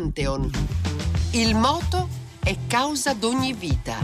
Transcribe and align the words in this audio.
Pantheon. 0.00 0.50
Il 1.32 1.54
moto 1.54 2.08
è 2.42 2.56
causa 2.66 3.12
d'ogni 3.12 3.52
vita. 3.52 3.98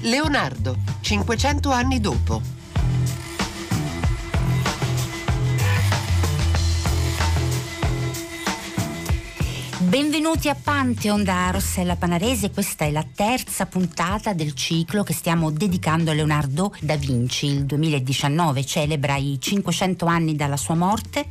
Leonardo, 0.00 0.78
500 1.02 1.70
anni 1.70 2.00
dopo. 2.00 2.40
Benvenuti 9.80 10.48
a 10.48 10.54
Pantheon 10.54 11.22
da 11.22 11.50
Rossella 11.50 11.96
Panarese, 11.96 12.50
questa 12.50 12.86
è 12.86 12.90
la 12.90 13.04
terza 13.14 13.66
puntata 13.66 14.32
del 14.32 14.54
ciclo 14.54 15.02
che 15.02 15.12
stiamo 15.12 15.50
dedicando 15.50 16.10
a 16.10 16.14
Leonardo 16.14 16.74
da 16.80 16.96
Vinci. 16.96 17.46
Il 17.46 17.66
2019 17.66 18.64
celebra 18.64 19.16
i 19.16 19.36
500 19.38 20.06
anni 20.06 20.34
dalla 20.36 20.56
sua 20.56 20.74
morte 20.74 21.26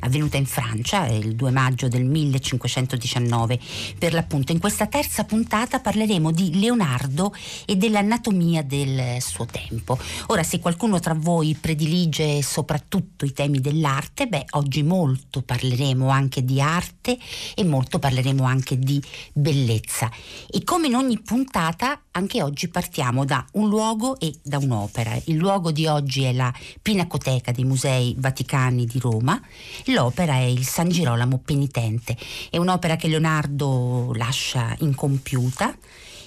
avvenuta 0.00 0.36
in 0.36 0.46
Francia 0.46 1.06
il 1.06 1.34
2 1.34 1.50
maggio 1.50 1.88
del 1.88 2.04
1519. 2.04 3.58
Per 3.98 4.12
l'appunto 4.12 4.52
in 4.52 4.58
questa 4.58 4.86
terza 4.86 5.24
puntata 5.24 5.80
parleremo 5.80 6.30
di 6.30 6.58
Leonardo 6.58 7.34
e 7.66 7.76
dell'anatomia 7.76 8.62
del 8.62 9.20
suo 9.20 9.46
tempo. 9.46 9.98
Ora 10.26 10.42
se 10.42 10.58
qualcuno 10.60 11.00
tra 11.00 11.14
voi 11.14 11.56
predilige 11.60 12.42
soprattutto 12.42 13.24
i 13.24 13.32
temi 13.32 13.60
dell'arte, 13.60 14.26
beh 14.26 14.46
oggi 14.50 14.82
molto 14.82 15.42
parleremo 15.42 16.08
anche 16.08 16.44
di 16.44 16.60
arte 16.60 17.18
e 17.54 17.64
molto 17.64 17.98
parleremo 17.98 18.44
anche 18.44 18.78
di 18.78 19.02
bellezza. 19.32 20.10
E 20.48 20.64
come 20.64 20.88
in 20.88 20.94
ogni 20.94 21.20
puntata 21.20 22.00
anche 22.12 22.42
oggi 22.42 22.68
partiamo 22.68 23.24
da 23.24 23.44
un 23.52 23.68
luogo 23.68 24.18
e 24.18 24.34
da 24.42 24.58
un'opera. 24.58 25.16
Il 25.26 25.36
luogo 25.36 25.70
di 25.70 25.86
oggi 25.86 26.24
è 26.24 26.32
la 26.32 26.52
Pinacoteca 26.82 27.52
dei 27.52 27.64
Musei 27.64 28.14
Vaticani 28.18 28.84
di 28.86 28.98
Roma. 28.98 29.40
L'opera 29.92 30.34
è 30.34 30.44
il 30.44 30.64
San 30.64 30.88
Girolamo 30.88 31.38
Penitente. 31.38 32.16
È 32.48 32.56
un'opera 32.56 32.94
che 32.94 33.08
Leonardo 33.08 34.12
lascia 34.14 34.74
incompiuta 34.78 35.76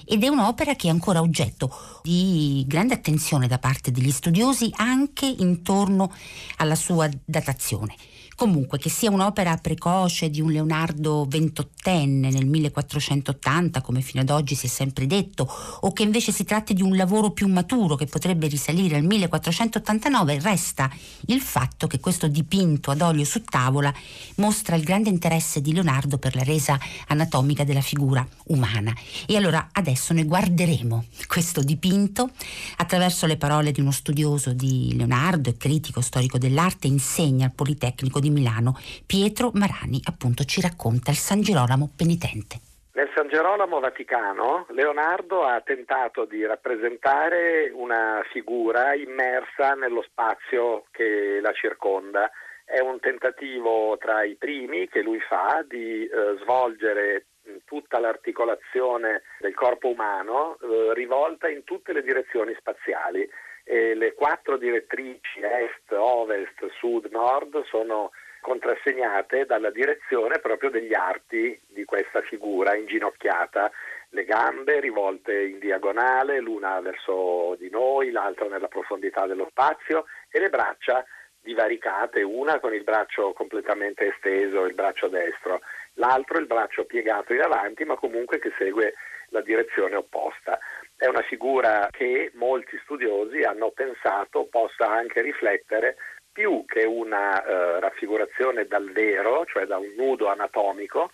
ed 0.05 0.23
è 0.23 0.27
un'opera 0.27 0.75
che 0.75 0.87
è 0.87 0.91
ancora 0.91 1.21
oggetto 1.21 1.73
di 2.03 2.65
grande 2.67 2.93
attenzione 2.93 3.47
da 3.47 3.59
parte 3.59 3.91
degli 3.91 4.11
studiosi 4.11 4.69
anche 4.75 5.25
intorno 5.25 6.11
alla 6.57 6.75
sua 6.75 7.09
datazione. 7.23 7.95
Comunque, 8.35 8.79
che 8.79 8.89
sia 8.89 9.11
un'opera 9.11 9.57
precoce 9.57 10.29
di 10.29 10.41
un 10.41 10.51
Leonardo 10.51 11.25
ventottenne 11.27 12.29
nel 12.29 12.45
1480, 12.47 13.81
come 13.81 14.01
fino 14.01 14.21
ad 14.21 14.29
oggi 14.29 14.55
si 14.55 14.65
è 14.65 14.69
sempre 14.69 15.05
detto, 15.05 15.47
o 15.81 15.93
che 15.93 16.03
invece 16.03 16.31
si 16.31 16.43
tratti 16.43 16.73
di 16.73 16.81
un 16.81 16.95
lavoro 16.95 17.31
più 17.31 17.47
maturo 17.47 17.95
che 17.95 18.05
potrebbe 18.05 18.47
risalire 18.47 18.95
al 18.95 19.03
1489, 19.03 20.39
resta 20.39 20.89
il 21.27 21.41
fatto 21.41 21.87
che 21.87 21.99
questo 21.99 22.27
dipinto 22.27 22.91
ad 22.91 23.01
olio 23.01 23.23
su 23.23 23.43
tavola 23.43 23.93
mostra 24.35 24.75
il 24.75 24.83
grande 24.83 25.09
interesse 25.09 25.61
di 25.61 25.73
Leonardo 25.73 26.17
per 26.17 26.35
la 26.35 26.43
resa 26.43 26.79
anatomica 27.07 27.63
della 27.63 27.81
figura 27.81 28.27
umana. 28.45 28.93
E 29.27 29.35
allora 29.35 29.69
adesso 29.71 30.13
noi 30.13 30.23
guarderemo 30.23 31.05
questo 31.27 31.61
dipinto 31.61 32.31
attraverso 32.77 33.25
le 33.25 33.37
parole 33.37 33.71
di 33.71 33.81
uno 33.81 33.91
studioso 33.91 34.53
di 34.53 34.93
Leonardo 34.95 35.49
e 35.49 35.57
critico 35.57 36.01
storico 36.01 36.37
dell'arte, 36.37 36.87
insegna 36.87 37.45
al 37.45 37.53
Politecnico 37.53 38.19
di 38.23 38.29
Milano, 38.29 38.79
Pietro 39.05 39.51
Marani, 39.53 39.99
appunto 40.05 40.45
ci 40.45 40.61
racconta 40.61 41.11
il 41.11 41.17
San 41.17 41.41
Girolamo 41.41 41.91
penitente. 41.95 42.71
Nel 42.93 43.09
San 43.15 43.27
Gerolamo 43.27 43.79
Vaticano 43.79 44.65
Leonardo 44.69 45.43
ha 45.43 45.59
tentato 45.61 46.25
di 46.25 46.45
rappresentare 46.45 47.71
una 47.73 48.23
figura 48.31 48.93
immersa 48.93 49.73
nello 49.73 50.03
spazio 50.03 50.85
che 50.91 51.39
la 51.41 51.51
circonda. 51.51 52.31
È 52.63 52.79
un 52.79 52.99
tentativo 52.99 53.97
tra 53.99 54.23
i 54.23 54.35
primi 54.35 54.87
che 54.87 55.01
lui 55.01 55.19
fa 55.19 55.65
di 55.67 56.05
eh, 56.05 56.37
svolgere 56.41 57.25
tutta 57.65 57.99
l'articolazione 57.99 59.23
del 59.39 59.53
corpo 59.53 59.89
umano 59.89 60.57
eh, 60.61 60.93
rivolta 60.93 61.49
in 61.49 61.63
tutte 61.63 61.91
le 61.91 62.03
direzioni 62.03 62.55
spaziali 62.57 63.27
e 63.63 63.95
le 63.95 64.13
quattro 64.13 64.57
direttrici 64.57 65.39
est, 65.41 65.91
ovest, 65.91 66.67
sud, 66.77 67.07
nord 67.11 67.63
sono 67.65 68.11
contrassegnate 68.41 69.45
dalla 69.45 69.71
direzione 69.71 70.39
proprio 70.39 70.69
degli 70.69 70.93
arti 70.93 71.57
di 71.67 71.85
questa 71.85 72.21
figura 72.21 72.75
inginocchiata, 72.75 73.71
le 74.09 74.25
gambe 74.25 74.79
rivolte 74.81 75.41
in 75.41 75.59
diagonale, 75.59 76.39
l'una 76.39 76.79
verso 76.81 77.55
di 77.57 77.69
noi, 77.69 78.11
l'altra 78.11 78.47
nella 78.47 78.67
profondità 78.67 79.25
dello 79.25 79.47
spazio 79.49 80.05
e 80.29 80.39
le 80.39 80.49
braccia 80.49 81.03
divaricate, 81.41 82.21
una 82.21 82.59
con 82.59 82.73
il 82.73 82.83
braccio 82.83 83.33
completamente 83.33 84.07
esteso, 84.07 84.65
il 84.65 84.75
braccio 84.75 85.07
destro, 85.07 85.61
l'altro 85.95 86.37
il 86.37 86.45
braccio 86.45 86.85
piegato 86.85 87.33
in 87.33 87.41
avanti, 87.41 87.85
ma 87.85 87.95
comunque 87.95 88.39
che 88.39 88.51
segue 88.57 88.93
la 89.29 89.41
direzione 89.41 89.95
opposta. 89.95 90.59
È 90.95 91.07
una 91.07 91.21
figura 91.23 91.87
che 91.91 92.31
molti 92.35 92.79
studiosi 92.83 93.41
hanno 93.41 93.71
pensato 93.71 94.47
possa 94.49 94.89
anche 94.89 95.21
riflettere 95.21 95.97
più 96.31 96.65
che 96.65 96.83
una 96.83 97.43
eh, 97.43 97.79
raffigurazione 97.79 98.65
dal 98.65 98.91
vero, 98.91 99.45
cioè 99.45 99.65
da 99.65 99.77
un 99.77 99.93
nudo 99.95 100.27
anatomico, 100.27 101.11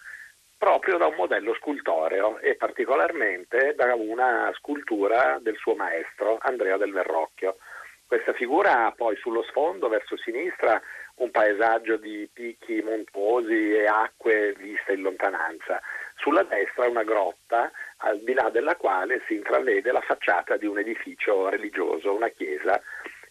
proprio 0.57 0.97
da 0.97 1.07
un 1.07 1.16
modello 1.16 1.53
scultoreo 1.56 2.40
e 2.40 2.56
particolarmente 2.56 3.73
da 3.75 3.95
una 3.95 4.51
scultura 4.56 5.38
del 5.41 5.56
suo 5.57 5.75
maestro, 5.75 6.38
Andrea 6.41 6.78
del 6.78 6.91
Verrocchio. 6.91 7.57
Questa 8.06 8.34
figura 8.34 8.85
ha 8.85 8.91
poi 8.91 9.16
sullo 9.17 9.44
sfondo, 9.44 9.88
verso 9.88 10.17
sinistra, 10.17 10.81
un 11.16 11.31
paesaggio 11.31 11.97
di 11.97 12.28
picchi 12.31 12.81
montuosi 12.81 13.73
e 13.73 13.85
acque 13.85 14.53
viste 14.57 14.94
in 14.94 15.01
lontananza. 15.01 15.79
Sulla 16.19 16.44
destra 16.44 16.85
una 16.85 17.03
grotta 17.03 17.72
al 17.97 18.19
di 18.19 18.34
là 18.34 18.50
della 18.50 18.75
quale 18.75 19.22
si 19.25 19.35
intravede 19.35 19.91
la 19.91 20.02
facciata 20.02 20.57
di 20.57 20.66
un 20.66 20.78
edificio 20.78 21.47
religioso, 21.47 22.13
una 22.13 22.28
chiesa. 22.28 22.81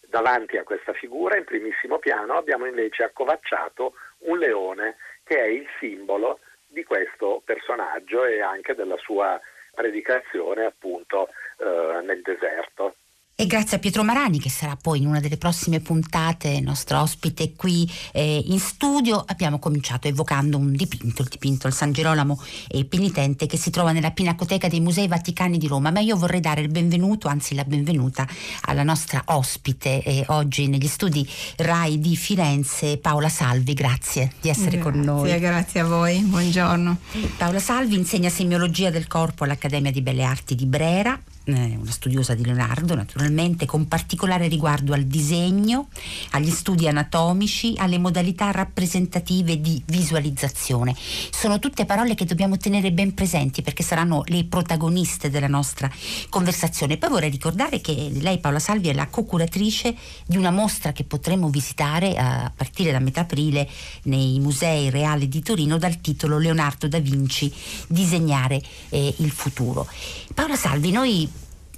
Davanti 0.00 0.56
a 0.56 0.62
questa 0.62 0.94
figura, 0.94 1.37
in 1.37 1.44
primissimo 1.44 1.98
piano, 1.98 2.38
abbiamo 2.38 2.65
invece 2.65 3.04
accovacciato 3.04 3.93
un 4.21 4.38
leone 4.38 4.97
che 5.22 5.38
è 5.38 5.47
il 5.47 5.66
simbolo 5.78 6.41
di 6.66 6.82
questo 6.84 7.43
personaggio 7.44 8.25
e 8.25 8.41
anche 8.41 8.75
della 8.75 8.97
sua 8.97 9.38
predicazione 9.75 10.65
appunto 10.65 11.28
eh, 11.59 12.00
nel 12.03 12.22
deserto. 12.22 12.94
E 13.41 13.47
grazie 13.47 13.76
a 13.76 13.78
Pietro 13.78 14.03
Marani, 14.03 14.41
che 14.41 14.50
sarà 14.50 14.75
poi 14.75 14.99
in 14.99 15.06
una 15.06 15.21
delle 15.21 15.37
prossime 15.37 15.78
puntate 15.78 16.60
nostro 16.60 17.00
ospite 17.00 17.53
qui 17.54 17.88
eh, 18.10 18.43
in 18.44 18.59
studio, 18.59 19.22
abbiamo 19.25 19.60
cominciato 19.60 20.09
evocando 20.09 20.56
un 20.56 20.72
dipinto, 20.72 21.22
il 21.22 21.28
dipinto 21.28 21.69
Il 21.69 21.72
San 21.72 21.93
Gerolamo 21.93 22.43
e 22.66 22.84
Penitente, 22.84 23.47
che 23.47 23.56
si 23.56 23.71
trova 23.71 23.93
nella 23.93 24.10
Pinacoteca 24.10 24.66
dei 24.66 24.81
Musei 24.81 25.06
Vaticani 25.06 25.56
di 25.56 25.69
Roma. 25.69 25.93
Ma 25.93 26.00
io 26.00 26.16
vorrei 26.16 26.41
dare 26.41 26.62
il 26.62 26.69
benvenuto, 26.69 27.28
anzi 27.28 27.54
la 27.54 27.62
benvenuta, 27.62 28.27
alla 28.62 28.82
nostra 28.82 29.22
ospite 29.27 30.03
eh, 30.03 30.25
oggi 30.31 30.66
negli 30.66 30.88
studi 30.88 31.25
RAI 31.59 32.00
di 32.00 32.16
Firenze, 32.16 32.98
Paola 32.98 33.28
Salvi. 33.28 33.72
Grazie 33.72 34.32
di 34.41 34.48
essere 34.48 34.78
grazie, 34.78 34.91
con 34.91 35.00
noi. 35.00 35.38
Grazie 35.38 35.78
a 35.78 35.84
voi, 35.84 36.19
buongiorno. 36.22 36.97
Paola 37.37 37.60
Salvi 37.60 37.94
insegna 37.94 38.31
semiologia 38.31 38.91
del 38.91 39.06
corpo 39.06 39.44
all'Accademia 39.44 39.93
di 39.93 40.03
Belle 40.03 40.25
Arti 40.25 40.56
di 40.56 40.66
Brera 40.66 41.16
una 41.53 41.91
studiosa 41.91 42.34
di 42.34 42.44
Leonardo 42.44 42.94
naturalmente, 42.94 43.66
con 43.66 43.88
particolare 43.88 44.48
riguardo 44.48 44.92
al 44.92 45.04
disegno, 45.04 45.88
agli 46.31 46.50
studi 46.50 46.88
anatomici, 46.88 47.75
alle 47.76 47.98
modalità 47.98 48.50
rappresentative 48.50 49.60
di 49.60 49.82
visualizzazione. 49.86 50.94
Sono 51.31 51.59
tutte 51.59 51.86
parole 51.86 52.14
che 52.14 52.25
dobbiamo 52.25 52.56
tenere 52.56 52.92
ben 52.92 53.14
presenti 53.14 53.62
perché 53.62 53.82
saranno 53.82 54.22
le 54.26 54.44
protagoniste 54.44 55.31
della 55.31 55.48
nostra 55.48 55.91
conversazione. 56.28 56.97
Poi 56.97 57.10
vorrei 57.10 57.31
ricordare 57.31 57.80
che 57.80 58.10
lei 58.12 58.38
Paola 58.38 58.59
Salvi 58.59 58.88
è 58.88 58.94
la 58.94 59.06
co-curatrice 59.06 59.94
di 60.26 60.36
una 60.36 60.50
mostra 60.50 60.92
che 60.92 61.04
potremo 61.04 61.48
visitare 61.48 62.16
a 62.16 62.53
partire 62.54 62.92
da 62.92 62.98
metà 62.98 63.20
aprile 63.20 63.69
nei 64.04 64.38
musei 64.41 64.91
reali 64.91 65.28
di 65.28 65.42
Torino 65.42 65.78
dal 65.78 66.01
titolo 66.01 66.39
Leonardo 66.39 66.89
da 66.89 66.98
Vinci 66.98 67.53
Disegnare 67.86 68.60
eh, 68.91 69.15
il 69.18 69.30
futuro. 69.30 69.86
Paola 70.34 70.56
Salvi, 70.56 70.91
noi 70.91 71.28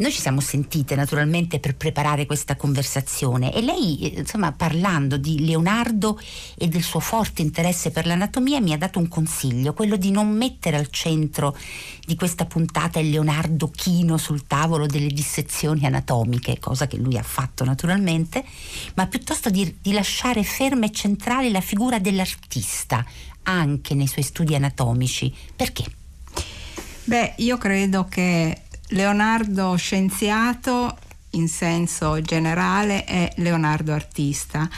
noi 0.00 0.10
ci 0.12 0.20
siamo 0.20 0.40
sentite 0.40 0.94
naturalmente 0.94 1.58
per 1.60 1.76
preparare 1.76 2.24
questa 2.24 2.56
conversazione 2.56 3.52
e 3.52 3.60
lei, 3.60 4.18
insomma, 4.18 4.50
parlando 4.50 5.18
di 5.18 5.44
Leonardo 5.44 6.18
e 6.56 6.68
del 6.68 6.82
suo 6.82 7.00
forte 7.00 7.42
interesse 7.42 7.90
per 7.90 8.06
l'anatomia, 8.06 8.60
mi 8.60 8.72
ha 8.72 8.78
dato 8.78 8.98
un 8.98 9.08
consiglio, 9.08 9.74
quello 9.74 9.96
di 9.96 10.10
non 10.10 10.30
mettere 10.30 10.78
al 10.78 10.88
centro 10.88 11.54
di 12.06 12.16
questa 12.16 12.46
puntata 12.46 12.98
il 12.98 13.10
Leonardo 13.10 13.68
chino 13.68 14.16
sul 14.16 14.46
tavolo 14.46 14.86
delle 14.86 15.08
dissezioni 15.08 15.84
anatomiche, 15.84 16.58
cosa 16.58 16.86
che 16.86 16.96
lui 16.96 17.18
ha 17.18 17.22
fatto 17.22 17.64
naturalmente, 17.64 18.42
ma 18.94 19.06
piuttosto 19.06 19.50
di, 19.50 19.76
di 19.82 19.92
lasciare 19.92 20.42
ferma 20.44 20.86
e 20.86 20.92
centrale 20.92 21.50
la 21.50 21.60
figura 21.60 21.98
dell'artista 21.98 23.04
anche 23.42 23.94
nei 23.94 24.06
suoi 24.06 24.24
studi 24.24 24.54
anatomici. 24.54 25.30
Perché? 25.54 25.84
Beh, 27.04 27.34
io 27.36 27.58
credo 27.58 28.06
che 28.08 28.62
Leonardo 28.92 29.76
scienziato 29.76 30.96
in 31.34 31.48
senso 31.48 32.20
generale 32.22 33.04
è 33.04 33.32
Leonardo 33.36 33.92
artista. 33.92 34.68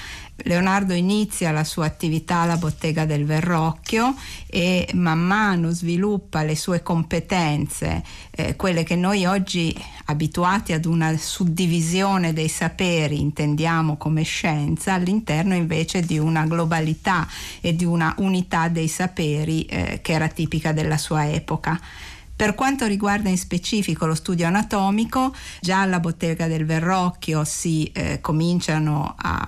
Leonardo 0.44 0.92
inizia 0.92 1.50
la 1.50 1.64
sua 1.64 1.86
attività 1.86 2.38
alla 2.38 2.58
bottega 2.58 3.06
del 3.06 3.24
Verrocchio 3.24 4.14
e 4.46 4.86
man 4.94 5.20
mano 5.20 5.70
sviluppa 5.70 6.42
le 6.42 6.56
sue 6.56 6.82
competenze, 6.82 8.02
eh, 8.32 8.54
quelle 8.56 8.82
che 8.82 8.96
noi 8.96 9.24
oggi 9.24 9.74
abituati 10.06 10.74
ad 10.74 10.84
una 10.84 11.16
suddivisione 11.16 12.34
dei 12.34 12.48
saperi 12.48 13.18
intendiamo 13.18 13.96
come 13.96 14.24
scienza, 14.24 14.92
all'interno 14.94 15.54
invece 15.54 16.02
di 16.02 16.18
una 16.18 16.44
globalità 16.44 17.26
e 17.62 17.74
di 17.74 17.86
una 17.86 18.14
unità 18.18 18.68
dei 18.68 18.88
saperi 18.88 19.64
eh, 19.64 20.00
che 20.02 20.12
era 20.12 20.28
tipica 20.28 20.72
della 20.72 20.98
sua 20.98 21.30
epoca. 21.30 21.80
Per 22.42 22.56
quanto 22.56 22.86
riguarda 22.86 23.28
in 23.28 23.38
specifico 23.38 24.04
lo 24.04 24.16
studio 24.16 24.48
anatomico, 24.48 25.32
già 25.60 25.82
alla 25.82 26.00
bottega 26.00 26.48
del 26.48 26.64
Verrocchio 26.66 27.44
si 27.44 27.88
eh, 27.92 28.20
cominciano 28.20 29.14
a 29.16 29.46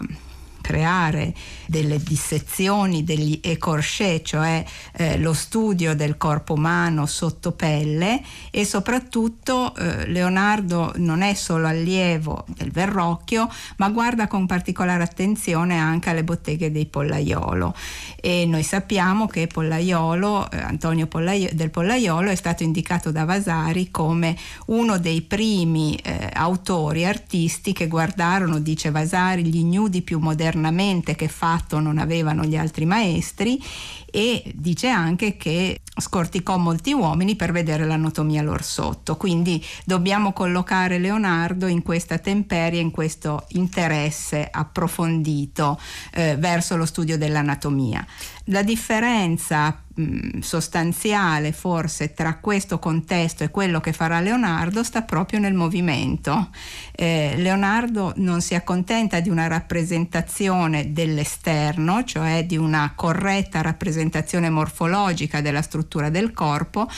creare 0.65 1.35
delle 1.67 2.03
dissezioni 2.03 3.05
degli 3.05 3.39
écorchés, 3.43 4.23
cioè 4.25 4.65
eh, 4.97 5.19
lo 5.19 5.35
studio 5.35 5.95
del 5.95 6.17
corpo 6.17 6.55
umano 6.55 7.05
sotto 7.05 7.53
pelle 7.53 8.23
e 8.51 8.65
soprattutto 8.65 9.75
eh, 9.75 10.07
Leonardo 10.07 10.93
non 10.97 11.21
è 11.21 11.35
solo 11.35 11.67
allievo 11.67 12.47
del 12.49 12.71
Verrocchio, 12.71 13.47
ma 13.77 13.91
guarda 13.91 14.27
con 14.27 14.47
particolare 14.47 15.03
attenzione 15.03 15.77
anche 15.77 16.09
alle 16.09 16.25
botteghe 16.25 16.73
dei 16.73 16.87
Pollaiolo. 16.87 17.75
E 18.19 18.47
noi 18.47 18.63
sappiamo 18.63 19.27
che 19.27 19.47
Pollaiolo, 19.47 20.51
eh, 20.51 20.57
Antonio 20.57 21.07
Pollaiolo, 21.07 21.53
del 21.53 21.71
Pollaiolo 21.71 22.31
è 22.31 22.35
stato 22.37 22.63
indicato 22.63 23.13
da 23.13 23.27
Vasari 23.27 23.91
come 23.91 24.35
uno 24.67 24.99
dei 24.99 25.21
primi 25.21 25.95
eh, 25.97 26.31
autori 26.33 27.05
artisti 27.05 27.75
che 27.75 27.87
guardarono, 27.87 28.61
dice 28.61 28.91
Vasari, 28.91 29.45
gli 29.45 29.59
ignudi 29.59 30.01
più 30.01 30.19
moderni 30.19 30.53
internamente 30.55 31.17
che 31.17 31.29
fatto 31.29 31.81
non 31.81 31.99
avevano 31.99 32.45
gli 32.45 32.57
altri 32.57 32.87
maestri 32.87 33.63
e 34.11 34.53
dice 34.55 34.89
anche 34.89 35.37
che 35.37 35.81
scorticò 35.97 36.57
molti 36.57 36.93
uomini 36.93 37.37
per 37.37 37.53
vedere 37.53 37.85
l'anatomia 37.85 38.43
lor 38.43 38.63
sotto. 38.63 39.17
Quindi 39.17 39.63
dobbiamo 39.85 40.33
collocare 40.33 40.99
Leonardo 40.99 41.67
in 41.67 41.83
questa 41.83 42.19
temperie, 42.19 42.81
in 42.81 42.91
questo 42.91 43.45
interesse 43.49 44.49
approfondito 44.51 45.79
eh, 46.13 46.37
verso 46.37 46.77
lo 46.77 46.87
studio 46.87 47.19
dell'anatomia. 47.19 48.05
La 48.47 48.63
differenza 48.63 49.84
mh, 49.95 50.41
sostanziale 50.41 51.53
forse 51.53 52.13
tra 52.13 52.37
questo 52.37 52.79
contesto 52.79 53.45
e 53.45 53.51
quello 53.51 53.81
che 53.81 53.93
farà 53.93 54.21
Leonardo 54.21 54.83
sta 54.83 55.03
proprio 55.03 55.39
nel 55.39 55.55
movimento. 55.55 56.51
Eh, 56.93 57.35
Leonardo 57.37 58.13
non 58.17 58.41
si 58.41 58.55
accontenta 58.55 59.21
di 59.21 59.29
una 59.29 59.47
rappresentazione 59.47 60.93
dell'esterno, 60.93 62.05
cioè 62.05 62.45
di 62.45 62.57
una 62.57 62.93
corretta 62.95 63.61
rappresentazione 63.61 64.51
morfologica 64.51 65.41
della 65.41 65.63
struttura 65.63 66.11
del 66.11 66.33
corpo, 66.33 66.89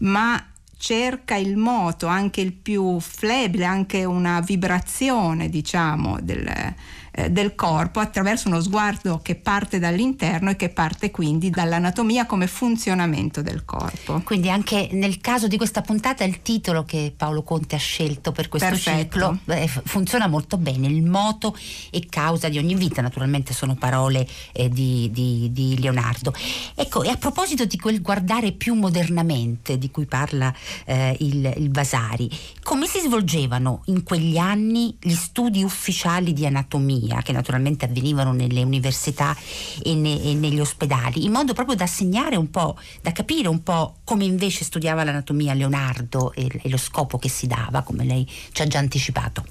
ma 0.00 0.42
cerca 0.78 1.36
il 1.36 1.56
moto, 1.56 2.06
anche 2.06 2.40
il 2.40 2.52
più 2.52 3.00
flebile, 3.00 3.64
anche 3.64 4.04
una 4.04 4.40
vibrazione, 4.40 5.48
diciamo, 5.48 6.18
del, 6.20 6.74
eh, 7.16 7.30
del 7.30 7.54
corpo 7.54 8.00
attraverso 8.00 8.48
uno 8.48 8.60
sguardo 8.60 9.20
che 9.22 9.36
parte 9.36 9.78
dall'interno 9.78 10.50
e 10.50 10.56
che 10.56 10.68
parte 10.68 11.10
quindi 11.10 11.48
dall'anatomia 11.48 12.26
come 12.26 12.46
funzionamento 12.46 13.40
del 13.40 13.64
corpo. 13.64 14.20
Quindi 14.22 14.50
anche 14.50 14.90
nel 14.92 15.18
caso 15.20 15.48
di 15.48 15.56
questa 15.56 15.80
puntata 15.80 16.24
il 16.24 16.42
titolo 16.42 16.84
che 16.84 17.14
Paolo 17.16 17.42
Conte 17.42 17.74
ha 17.74 17.78
scelto 17.78 18.32
per 18.32 18.48
questo 18.48 18.68
Perfetto. 18.68 18.98
ciclo 19.00 19.38
eh, 19.46 19.66
funziona 19.66 20.26
molto 20.26 20.58
bene, 20.58 20.88
il 20.88 21.02
moto 21.02 21.56
e 21.90 22.06
causa 22.06 22.50
di 22.50 22.58
ogni 22.58 22.74
vita, 22.74 23.00
naturalmente 23.00 23.54
sono 23.54 23.76
parole 23.76 24.26
eh, 24.52 24.68
di, 24.68 25.10
di, 25.10 25.50
di, 25.52 25.80
Leonardo. 25.80 26.34
Ecco, 26.74 27.02
e 27.02 27.08
a 27.08 27.16
proposito 27.16 27.64
di 27.64 27.78
quel 27.78 28.02
guardare 28.02 28.52
più 28.52 28.74
modernamente 28.74 29.78
di 29.78 29.90
cui 29.90 30.04
parla 30.04 30.52
eh, 30.84 31.16
il, 31.20 31.52
il 31.56 31.70
Vasari, 31.70 32.30
come 32.62 32.86
si 32.86 33.00
svolgevano 33.00 33.82
in 33.86 34.02
quegli 34.02 34.36
anni 34.36 34.96
gli 35.00 35.14
studi 35.14 35.62
ufficiali 35.62 36.34
di 36.34 36.44
anatomia? 36.44 37.05
Anatomia 37.06 37.22
che 37.22 37.32
naturalmente 37.32 37.84
avvenivano 37.84 38.32
nelle 38.32 38.62
università 38.62 39.36
e, 39.82 39.94
ne, 39.94 40.20
e, 40.22 40.34
negli 40.34 40.60
ospedali, 40.60 41.24
in 41.24 41.32
modo 41.32 41.52
proprio 41.52 41.76
da 41.76 41.86
segnare 41.86 42.36
un 42.36 42.50
po', 42.50 42.76
da 43.02 43.12
capire 43.12 43.48
un 43.48 43.62
po' 43.62 43.96
come 44.04 44.24
invece 44.24 44.64
studiava 44.64 45.04
l'anatomia 45.04 45.54
Leonardo 45.54 46.32
e, 46.32 46.48
e 46.62 46.68
lo 46.68 46.76
scopo 46.76 47.18
che 47.18 47.28
si 47.28 47.46
dava, 47.46 47.82
come 47.82 48.04
lei 48.04 48.28
ci 48.52 48.62
ha 48.62 48.66
già 48.66 48.78
anticipato. 48.78 49.44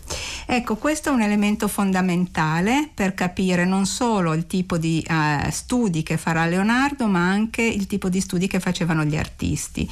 Ecco, 0.46 0.76
questo 0.76 1.10
è 1.10 1.12
un 1.12 1.22
elemento 1.22 1.68
fondamentale 1.68 2.90
per 2.94 3.14
capire 3.14 3.66
non 3.66 3.86
solo 3.86 4.34
il 4.34 4.48
tipo 4.48 4.78
di 4.78 5.06
uh, 5.08 5.50
studi 5.50 6.04
che 6.04 6.18
farà 6.18 6.46
Leonardo, 6.46 7.08
ma 7.08 7.28
anche 7.28 7.62
il 7.62 7.88
tipo 7.88 8.10
di 8.10 8.20
studi 8.20 8.48
che 8.48 8.60
facevano 8.60 9.04
gli 9.04 9.16
artisti. 9.16 9.90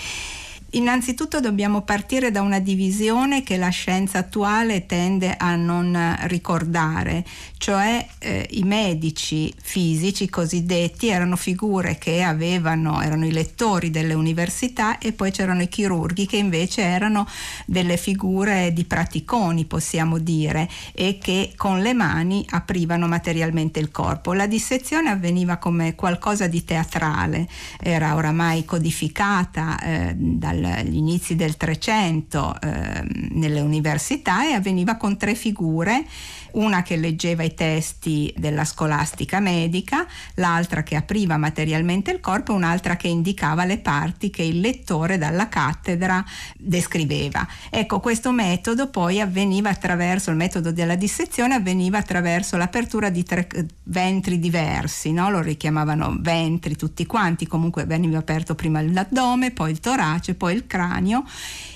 Innanzitutto 0.76 1.40
dobbiamo 1.40 1.84
partire 1.84 2.32
da 2.32 2.42
una 2.42 2.58
divisione 2.58 3.44
che 3.44 3.58
la 3.58 3.70
scienza 3.70 4.18
attuale 4.18 4.88
tende 4.88 5.36
a 5.38 5.56
non 5.56 6.18
ricordare, 6.22 7.24
cioè 7.60 8.04
eh, 8.18 8.48
i 8.52 8.64
medici 8.64 9.54
fisici 9.62 10.30
cosiddetti 10.30 11.10
erano 11.10 11.36
figure 11.36 12.00
che 12.00 12.24
avevano, 12.24 13.02
erano 13.02 13.28
i 13.28 13.32
lettori 13.32 13.92
delle 13.92 14.16
università 14.16 14.98
e 14.98 15.12
poi 15.12 15.30
c'erano 15.30 15.62
i 15.62 15.68
chirurghi 15.68 16.26
che 16.26 16.38
invece 16.38 16.82
erano 16.82 17.28
delle 17.68 17.98
figure 17.98 18.74
di 18.74 18.84
praticoni, 18.84 19.66
possiamo 19.66 20.18
dire, 20.18 20.68
e 20.94 21.20
che 21.22 21.54
con 21.56 21.82
le 21.82 21.94
mani 21.94 22.44
aprivano 22.50 23.08
materialmente 23.08 23.80
il 23.80 23.92
corpo. 23.92 24.34
La 24.34 24.48
dissezione 24.48 25.12
avveniva 25.12 25.58
come 25.58 25.94
qualcosa 25.94 26.48
di 26.48 26.66
teatrale, 26.66 27.48
era 27.80 28.16
oramai 28.16 28.66
codificata 28.66 29.80
eh, 29.80 30.16
dal 30.16 30.62
agli 30.72 30.96
inizi 30.96 31.36
del 31.36 31.58
Trecento 31.58 32.56
eh, 32.62 33.04
nelle 33.32 33.62
università 33.62 34.48
e 34.48 34.54
avveniva 34.54 34.98
con 34.98 35.18
tre 35.18 35.36
figure 35.36 36.06
una 36.54 36.82
che 36.84 36.96
leggeva 36.98 37.44
i 37.44 37.54
testi 37.54 38.34
della 38.38 38.66
scolastica 38.66 39.40
medica, 39.40 40.06
l'altra 40.36 40.84
che 40.84 40.96
apriva 40.96 41.38
materialmente 41.38 42.12
il 42.12 42.20
corpo 42.20 42.52
e 42.52 42.56
un'altra 42.56 42.96
che 42.96 43.08
indicava 43.08 43.66
le 43.66 43.78
parti 43.78 44.30
che 44.30 44.44
il 44.44 44.60
lettore 44.60 45.18
dalla 45.18 45.50
cattedra 45.50 46.24
descriveva. 46.58 47.48
Ecco, 47.70 48.00
questo 48.00 48.32
metodo 48.32 48.90
poi 48.90 49.22
avveniva 49.22 49.70
attraverso 49.70 50.30
il 50.30 50.36
metodo 50.36 50.72
della 50.72 50.96
dissezione, 50.96 51.56
avveniva 51.56 51.98
attraverso 51.98 52.58
l'apertura 52.58 53.10
di 53.10 53.24
tre 53.24 53.48
ventri 53.84 54.40
diversi, 54.40 55.12
no? 55.12 55.30
lo 55.30 55.42
richiamavano 55.42 56.18
ventri 56.20 56.76
tutti 56.76 57.06
quanti, 57.06 57.48
comunque 57.48 57.86
veniva 57.86 58.18
aperto 58.18 58.56
prima 58.56 58.82
l'addome, 58.82 59.52
poi 59.52 59.72
il 59.72 59.80
torace, 59.80 60.36
poi 60.36 60.56
il 60.56 60.68
cranio 60.68 61.24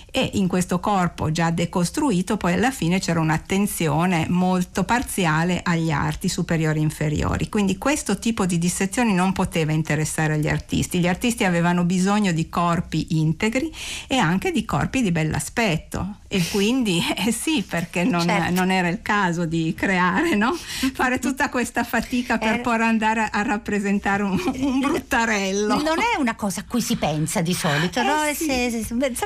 e 0.09 0.31
in 0.33 0.47
questo 0.47 0.79
corpo 0.79 1.31
già 1.31 1.49
decostruito 1.51 2.37
poi 2.37 2.53
alla 2.53 2.71
fine 2.71 2.99
c'era 2.99 3.19
un'attenzione 3.19 4.25
molto 4.29 4.83
parziale 4.83 5.61
agli 5.63 5.91
arti 5.91 6.29
superiori 6.29 6.79
e 6.79 6.83
inferiori. 6.83 7.49
Quindi 7.49 7.77
questo 7.77 8.17
tipo 8.17 8.45
di 8.45 8.57
dissezioni 8.57 9.13
non 9.13 9.33
poteva 9.33 9.71
interessare 9.71 10.39
gli 10.39 10.47
artisti. 10.47 10.99
Gli 10.99 11.07
artisti 11.07 11.43
avevano 11.43 11.83
bisogno 11.83 12.31
di 12.31 12.49
corpi 12.49 13.19
integri 13.19 13.71
e 14.07 14.17
anche 14.17 14.51
di 14.51 14.65
corpi 14.65 15.01
di 15.01 15.11
bell'aspetto 15.11 16.17
e 16.27 16.45
quindi 16.51 17.01
eh 17.15 17.31
sì 17.31 17.63
perché 17.67 18.03
non, 18.03 18.21
certo. 18.21 18.53
non, 18.53 18.71
era 18.71 18.87
il 18.89 19.01
caso 19.01 19.45
di 19.45 19.73
creare, 19.75 20.35
no? 20.35 20.53
fare 20.93 21.19
tutta 21.19 21.49
questa 21.49 21.83
fatica 21.83 22.37
per 22.37 22.55
eh, 22.55 22.59
poi 22.59 22.81
andare 22.81 23.21
a, 23.21 23.29
a 23.31 23.41
rappresentare 23.43 24.23
un, 24.23 24.39
un, 24.55 24.79
bruttarello. 24.79 25.81
Non 25.81 25.99
è 25.99 26.19
una 26.19 26.35
cosa 26.35 26.61
a 26.61 26.63
cui 26.67 26.81
si 26.81 26.97
pensa 26.97 27.41
di 27.41 27.53
solito, 27.53 27.99
eh 27.99 28.03
no? 28.03 28.15
Sì. 28.33 28.45
Se, 28.45 28.69
se, 28.69 28.83
se, 28.83 28.93
invece 28.93 29.25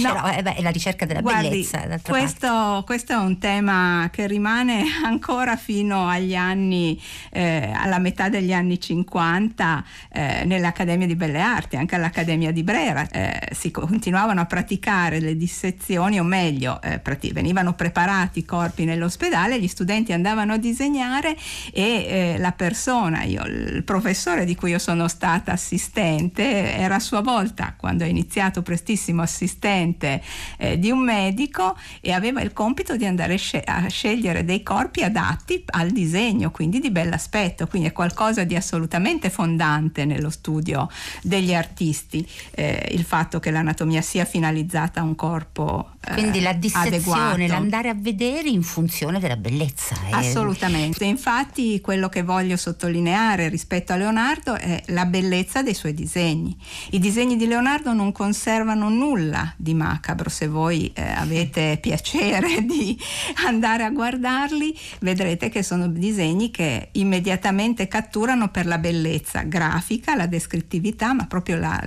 no. 0.00 0.12
no 0.12 0.30
eh, 0.30 0.42
beh, 0.42 0.54
è 0.54 0.62
la 0.62 0.70
ricerca 0.70 1.04
della 1.04 1.20
Guardi, 1.20 1.48
bellezza. 1.48 2.00
Questo, 2.02 2.82
questo, 2.86 3.12
è 3.12 3.16
un 3.16 3.38
tema 3.38 4.08
che 4.10 4.26
rimane 4.26 4.84
ancora 5.04 5.56
fino 5.56 6.08
agli 6.08 6.34
anni, 6.34 7.00
eh, 7.30 7.70
alla 7.74 7.98
metà 7.98 8.28
degli 8.28 8.52
anni 8.52 8.80
50 8.80 9.84
eh, 10.10 10.44
nelle 10.44 10.66
accademie 10.66 11.06
di 11.06 11.14
belle 11.14 11.40
arti, 11.40 11.76
anche 11.76 11.94
all'Accademia 11.94 12.52
di 12.52 12.62
Brera. 12.62 13.06
Eh, 13.08 13.48
si 13.52 13.70
continuavano 13.70 14.40
a 14.40 14.46
praticare 14.46 15.20
le 15.20 15.36
dissezioni, 15.36 16.18
o 16.22 16.24
meglio, 16.24 16.80
eh, 16.82 17.00
venivano 17.32 17.74
preparati 17.74 18.40
i 18.40 18.44
corpi 18.44 18.84
nell'ospedale, 18.84 19.60
gli 19.60 19.68
studenti 19.68 20.12
andavano 20.12 20.54
a 20.54 20.56
disegnare 20.56 21.36
e 21.72 21.82
eh, 21.82 22.34
la 22.38 22.52
persona, 22.52 23.22
io, 23.22 23.44
il 23.44 23.82
professore 23.84 24.44
di 24.44 24.54
cui 24.54 24.70
io 24.70 24.78
sono 24.78 25.08
stata 25.08 25.52
assistente, 25.52 26.74
era 26.74 26.96
a 26.96 27.00
sua 27.00 27.20
volta, 27.20 27.74
quando 27.76 28.04
ha 28.04 28.06
iniziato 28.06 28.62
prestissimo 28.62 29.22
assistente, 29.22 29.40
assistente 29.42 30.22
eh, 30.58 30.78
di 30.78 30.90
un 30.90 31.00
medico 31.00 31.76
e 32.00 32.12
aveva 32.12 32.40
il 32.40 32.52
compito 32.52 32.96
di 32.96 33.04
andare 33.04 33.38
a 33.64 33.88
scegliere 33.88 34.44
dei 34.44 34.62
corpi 34.62 35.02
adatti 35.02 35.62
al 35.66 35.90
disegno, 35.90 36.50
quindi 36.50 36.80
di 36.80 36.90
bell'aspetto, 36.90 37.66
quindi 37.66 37.88
è 37.88 37.92
qualcosa 37.92 38.44
di 38.44 38.56
assolutamente 38.56 39.30
fondante 39.30 40.04
nello 40.04 40.30
studio 40.30 40.88
degli 41.22 41.54
artisti, 41.54 42.26
eh, 42.52 42.88
il 42.92 43.04
fatto 43.04 43.40
che 43.40 43.50
l'anatomia 43.50 44.02
sia 44.02 44.24
finalizzata 44.24 45.00
a 45.00 45.02
un 45.02 45.14
corpo 45.14 45.92
eh, 46.04 46.11
Quindi 46.14 46.40
la 46.40 46.52
dissezione, 46.52 47.46
l'andare 47.48 47.88
a 47.88 47.94
vedere 47.96 48.48
in 48.48 48.62
funzione 48.62 49.18
della 49.18 49.36
bellezza. 49.36 49.94
eh. 50.08 50.14
Assolutamente. 50.14 51.04
Infatti 51.04 51.80
quello 51.80 52.08
che 52.08 52.22
voglio 52.22 52.56
sottolineare 52.56 53.48
rispetto 53.48 53.92
a 53.92 53.96
Leonardo 53.96 54.54
è 54.54 54.82
la 54.86 55.04
bellezza 55.06 55.62
dei 55.62 55.74
suoi 55.74 55.94
disegni. 55.94 56.56
I 56.90 56.98
disegni 56.98 57.36
di 57.36 57.46
Leonardo 57.46 57.92
non 57.92 58.12
conservano 58.12 58.88
nulla 58.88 59.52
di 59.56 59.74
macabro. 59.74 60.28
Se 60.28 60.46
voi 60.48 60.90
eh, 60.94 61.02
avete 61.02 61.78
piacere 61.82 62.64
di 62.64 62.98
andare 63.46 63.84
a 63.84 63.90
guardarli, 63.90 64.76
vedrete 65.00 65.48
che 65.48 65.62
sono 65.62 65.88
disegni 65.88 66.50
che 66.50 66.88
immediatamente 66.92 67.88
catturano 67.88 68.48
per 68.48 68.66
la 68.66 68.78
bellezza 68.78 69.42
grafica, 69.42 70.14
la 70.14 70.26
descrittività, 70.26 71.12
ma 71.12 71.26
proprio 71.26 71.56
la, 71.58 71.80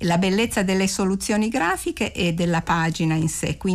la 0.00 0.18
bellezza 0.18 0.62
delle 0.62 0.86
soluzioni 0.86 1.48
grafiche 1.48 2.12
e 2.12 2.32
della 2.32 2.60
pagina 2.62 3.14
in 3.14 3.28
sé. 3.28 3.56
Quindi 3.56 3.68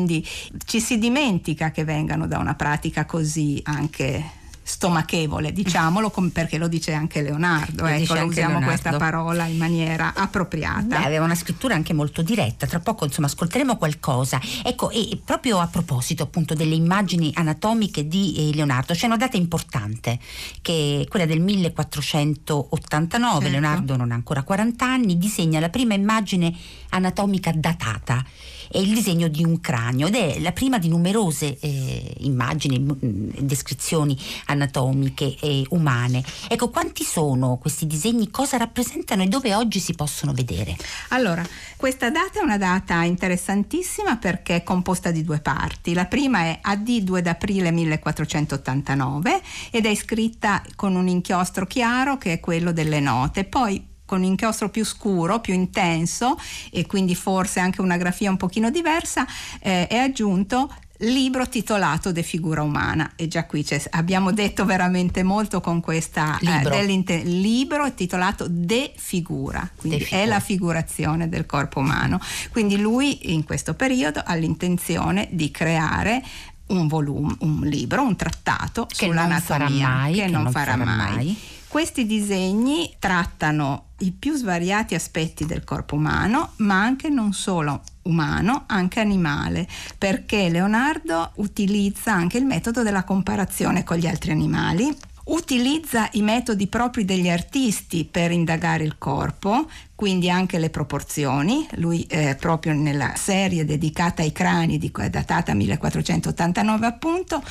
ci 0.66 0.80
si 0.80 0.98
dimentica 0.98 1.72
che 1.72 1.84
vengano 1.84 2.28
da 2.28 2.38
una 2.38 2.56
pratica 2.56 3.06
così 3.06 3.60
anche 3.64 4.44
stomachevole, 4.68 5.54
diciamolo, 5.54 6.12
perché 6.34 6.58
lo 6.58 6.68
dice 6.68 6.92
anche 6.94 7.22
Leonardo, 7.22 7.84
lo 7.84 7.88
ecco, 7.88 8.14
anche 8.14 8.26
usiamo 8.26 8.58
Leonardo. 8.58 8.82
questa 8.82 8.98
parola 8.98 9.46
in 9.46 9.58
maniera 9.58 10.14
appropriata. 10.16 10.98
Beh, 10.98 11.06
aveva 11.06 11.24
una 11.24 11.36
scrittura 11.36 11.76
anche 11.76 11.94
molto 11.94 12.24
diretta, 12.24 12.66
tra 12.66 12.80
poco 12.80 13.06
insomma 13.06 13.28
ascolteremo 13.28 13.78
qualcosa. 13.78 14.42
Ecco, 14.64 14.90
e 14.90 15.22
proprio 15.24 15.60
a 15.60 15.68
proposito 15.68 16.24
appunto 16.24 16.56
delle 16.56 16.74
immagini 16.74 17.30
anatomiche 17.36 18.08
di 18.08 18.50
eh, 18.50 18.56
Leonardo, 18.56 18.96
c'è 18.96 19.06
una 19.06 19.18
data 19.18 19.38
importante, 19.38 20.18
che 20.64 21.04
è 21.04 21.08
quella 21.08 21.28
del 21.28 21.42
1489, 21.42 23.34
Certo. 23.36 23.50
Leonardo 23.52 23.96
non 23.98 24.12
ha 24.12 24.16
ancora 24.16 24.42
40 24.42 24.84
anni, 24.84 25.20
disegna 25.20 25.60
la 25.60 25.70
prima 25.70 25.94
immagine 25.94 26.52
anatomica 26.90 27.52
datata. 27.54 28.26
È 28.70 28.78
il 28.78 28.94
disegno 28.94 29.28
di 29.28 29.44
un 29.44 29.60
cranio 29.60 30.08
ed 30.08 30.16
è 30.16 30.40
la 30.40 30.52
prima 30.52 30.78
di 30.78 30.88
numerose 30.88 31.58
eh, 31.60 32.14
immagini, 32.20 32.80
mm, 32.80 33.30
descrizioni 33.40 34.18
anatomiche 34.46 35.36
e 35.40 35.66
umane. 35.70 36.24
Ecco, 36.48 36.70
quanti 36.70 37.04
sono 37.04 37.58
questi 37.58 37.88
disegni, 37.88 38.30
cosa 38.30 38.58
rappresentano 38.58 39.24
e 39.24 39.28
dove 39.28 39.54
oggi 39.54 39.80
si 39.80 39.94
possono 39.94 40.34
vedere? 40.34 40.76
Allora, 41.10 41.46
questa 41.76 42.10
data 42.10 42.40
è 42.40 42.44
una 42.44 42.58
data 42.58 43.04
interessantissima 43.04 44.18
perché 44.18 44.58
è 44.58 44.64
composta 44.64 45.12
di 45.12 45.24
due 45.24 45.40
parti. 45.40 45.94
La 45.94 46.06
prima 46.06 46.40
è 46.40 46.60
AD 46.62 47.00
2 47.00 47.22
d'aprile 47.22 47.72
1489 47.72 49.42
ed 49.72 49.86
è 49.86 49.96
scritta 49.96 50.64
con 50.76 50.96
un 50.96 51.08
inchiostro 51.08 51.66
chiaro 51.66 52.18
che 52.18 52.34
è 52.34 52.40
quello 52.40 52.72
delle 52.72 53.00
note. 53.00 53.44
Poi 53.44 53.94
con 54.06 54.20
un 54.20 54.26
inchiostro 54.26 54.70
più 54.70 54.86
scuro, 54.86 55.40
più 55.40 55.54
intenso 55.54 56.38
e 56.72 56.86
quindi 56.86 57.16
forse 57.16 57.60
anche 57.60 57.82
una 57.82 57.98
grafia 57.98 58.30
un 58.30 58.38
pochino 58.38 58.70
diversa, 58.70 59.26
eh, 59.62 59.88
è 59.88 59.98
aggiunto 59.98 60.72
libro 61.00 61.50
titolato 61.50 62.14
De 62.14 62.24
figura 62.24 62.62
umana 62.62 63.12
e 63.18 63.28
già 63.28 63.46
qui 63.46 63.66
abbiamo 63.92 64.32
detto 64.32 64.64
veramente 64.64 65.24
molto 65.24 65.60
con 65.60 65.82
questa 65.82 66.38
eh, 66.40 66.46
Libro. 66.46 66.70
dell'inte- 66.70 67.22
libro 67.24 67.94
titolato 67.94 68.46
De 68.50 68.94
figura, 68.96 69.70
quindi 69.76 69.98
De 69.98 70.04
è 70.06 70.08
figura. 70.08 70.26
la 70.28 70.40
figurazione 70.40 71.28
del 71.30 71.46
corpo 71.46 71.80
umano. 71.80 72.20
Quindi 72.52 72.78
lui 72.78 73.34
in 73.34 73.44
questo 73.44 73.74
periodo 73.74 74.22
ha 74.26 74.36
l'intenzione 74.36 75.28
di 75.32 75.52
creare 75.52 76.24
un 76.68 76.88
volume, 76.88 77.36
un 77.40 77.60
libro, 77.64 78.02
un 78.02 78.16
trattato 78.16 78.86
Che 78.86 79.06
sull'anatomia 79.06 79.68
non 79.68 79.78
farà 79.78 79.90
mai, 79.92 80.14
che, 80.14 80.22
che 80.22 80.28
non 80.32 80.44
non 80.44 80.52
farà, 80.54 80.72
farà 80.72 80.86
mai. 80.86 81.16
mai. 81.16 81.38
Questi 81.76 82.06
disegni 82.06 82.96
trattano 83.00 83.88
i 84.00 84.14
più 84.14 84.34
svariati 84.38 84.96
aspetti 84.96 85.46
del 85.46 85.66
corpo 85.66 85.96
umano, 85.96 86.54
ma 86.60 86.82
anche 86.82 87.10
non 87.10 87.34
solo 87.34 87.82
umano, 88.04 88.64
anche 88.68 89.02
animale, 89.02 89.68
perché 89.98 90.48
Leonardo 90.48 91.34
utilizza 91.36 92.14
anche 92.14 92.38
il 92.38 92.46
metodo 92.46 92.82
della 92.82 93.04
comparazione 93.04 93.84
con 93.84 93.98
gli 93.98 94.08
altri 94.08 94.32
animali. 94.32 94.88
Utilizza 95.26 96.08
i 96.14 96.22
metodi 96.22 96.68
propri 96.68 97.04
degli 97.04 97.28
artisti 97.28 98.06
per 98.06 98.32
indagare 98.32 98.86
il 98.86 98.98
corpo, 98.98 99.70
quindi 99.96 100.30
anche 100.30 100.60
le 100.60 100.70
proporzioni. 100.70 101.66
Lui 101.76 102.06
eh, 102.10 102.36
proprio 102.40 102.74
nella 102.74 103.14
serie 103.16 103.64
dedicata 103.64 104.22
ai 104.22 104.32
crani, 104.34 104.78
di, 104.78 104.92
datata 105.10 105.54
1489 105.54 106.86
appunto, 106.86 107.42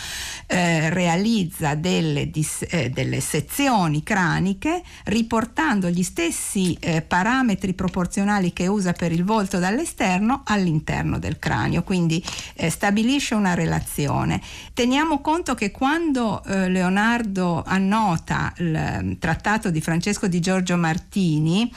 eh, 0.46 0.90
realizza 0.90 1.74
delle, 1.74 2.30
dis- 2.30 2.66
eh, 2.68 2.90
delle 2.90 3.20
sezioni 3.20 4.02
craniche 4.02 4.82
riportando 5.04 5.88
gli 5.88 6.02
stessi 6.02 6.76
eh, 6.80 7.00
parametri 7.00 7.72
proporzionali 7.72 8.52
che 8.52 8.66
usa 8.66 8.92
per 8.92 9.10
il 9.10 9.24
volto 9.24 9.58
dall'esterno 9.58 10.42
all'interno 10.44 11.18
del 11.18 11.38
cranio, 11.38 11.82
quindi 11.82 12.22
eh, 12.54 12.68
stabilisce 12.68 13.34
una 13.34 13.54
relazione. 13.54 14.40
Teniamo 14.74 15.20
conto 15.20 15.54
che 15.54 15.70
quando 15.70 16.42
eh, 16.44 16.68
Leonardo 16.68 17.62
annota 17.66 18.52
il 18.58 18.74
eh, 18.74 19.16
trattato 19.18 19.70
di 19.70 19.80
Francesco 19.80 20.26
di 20.28 20.40
Giorgio 20.40 20.76
Martini, 20.76 21.70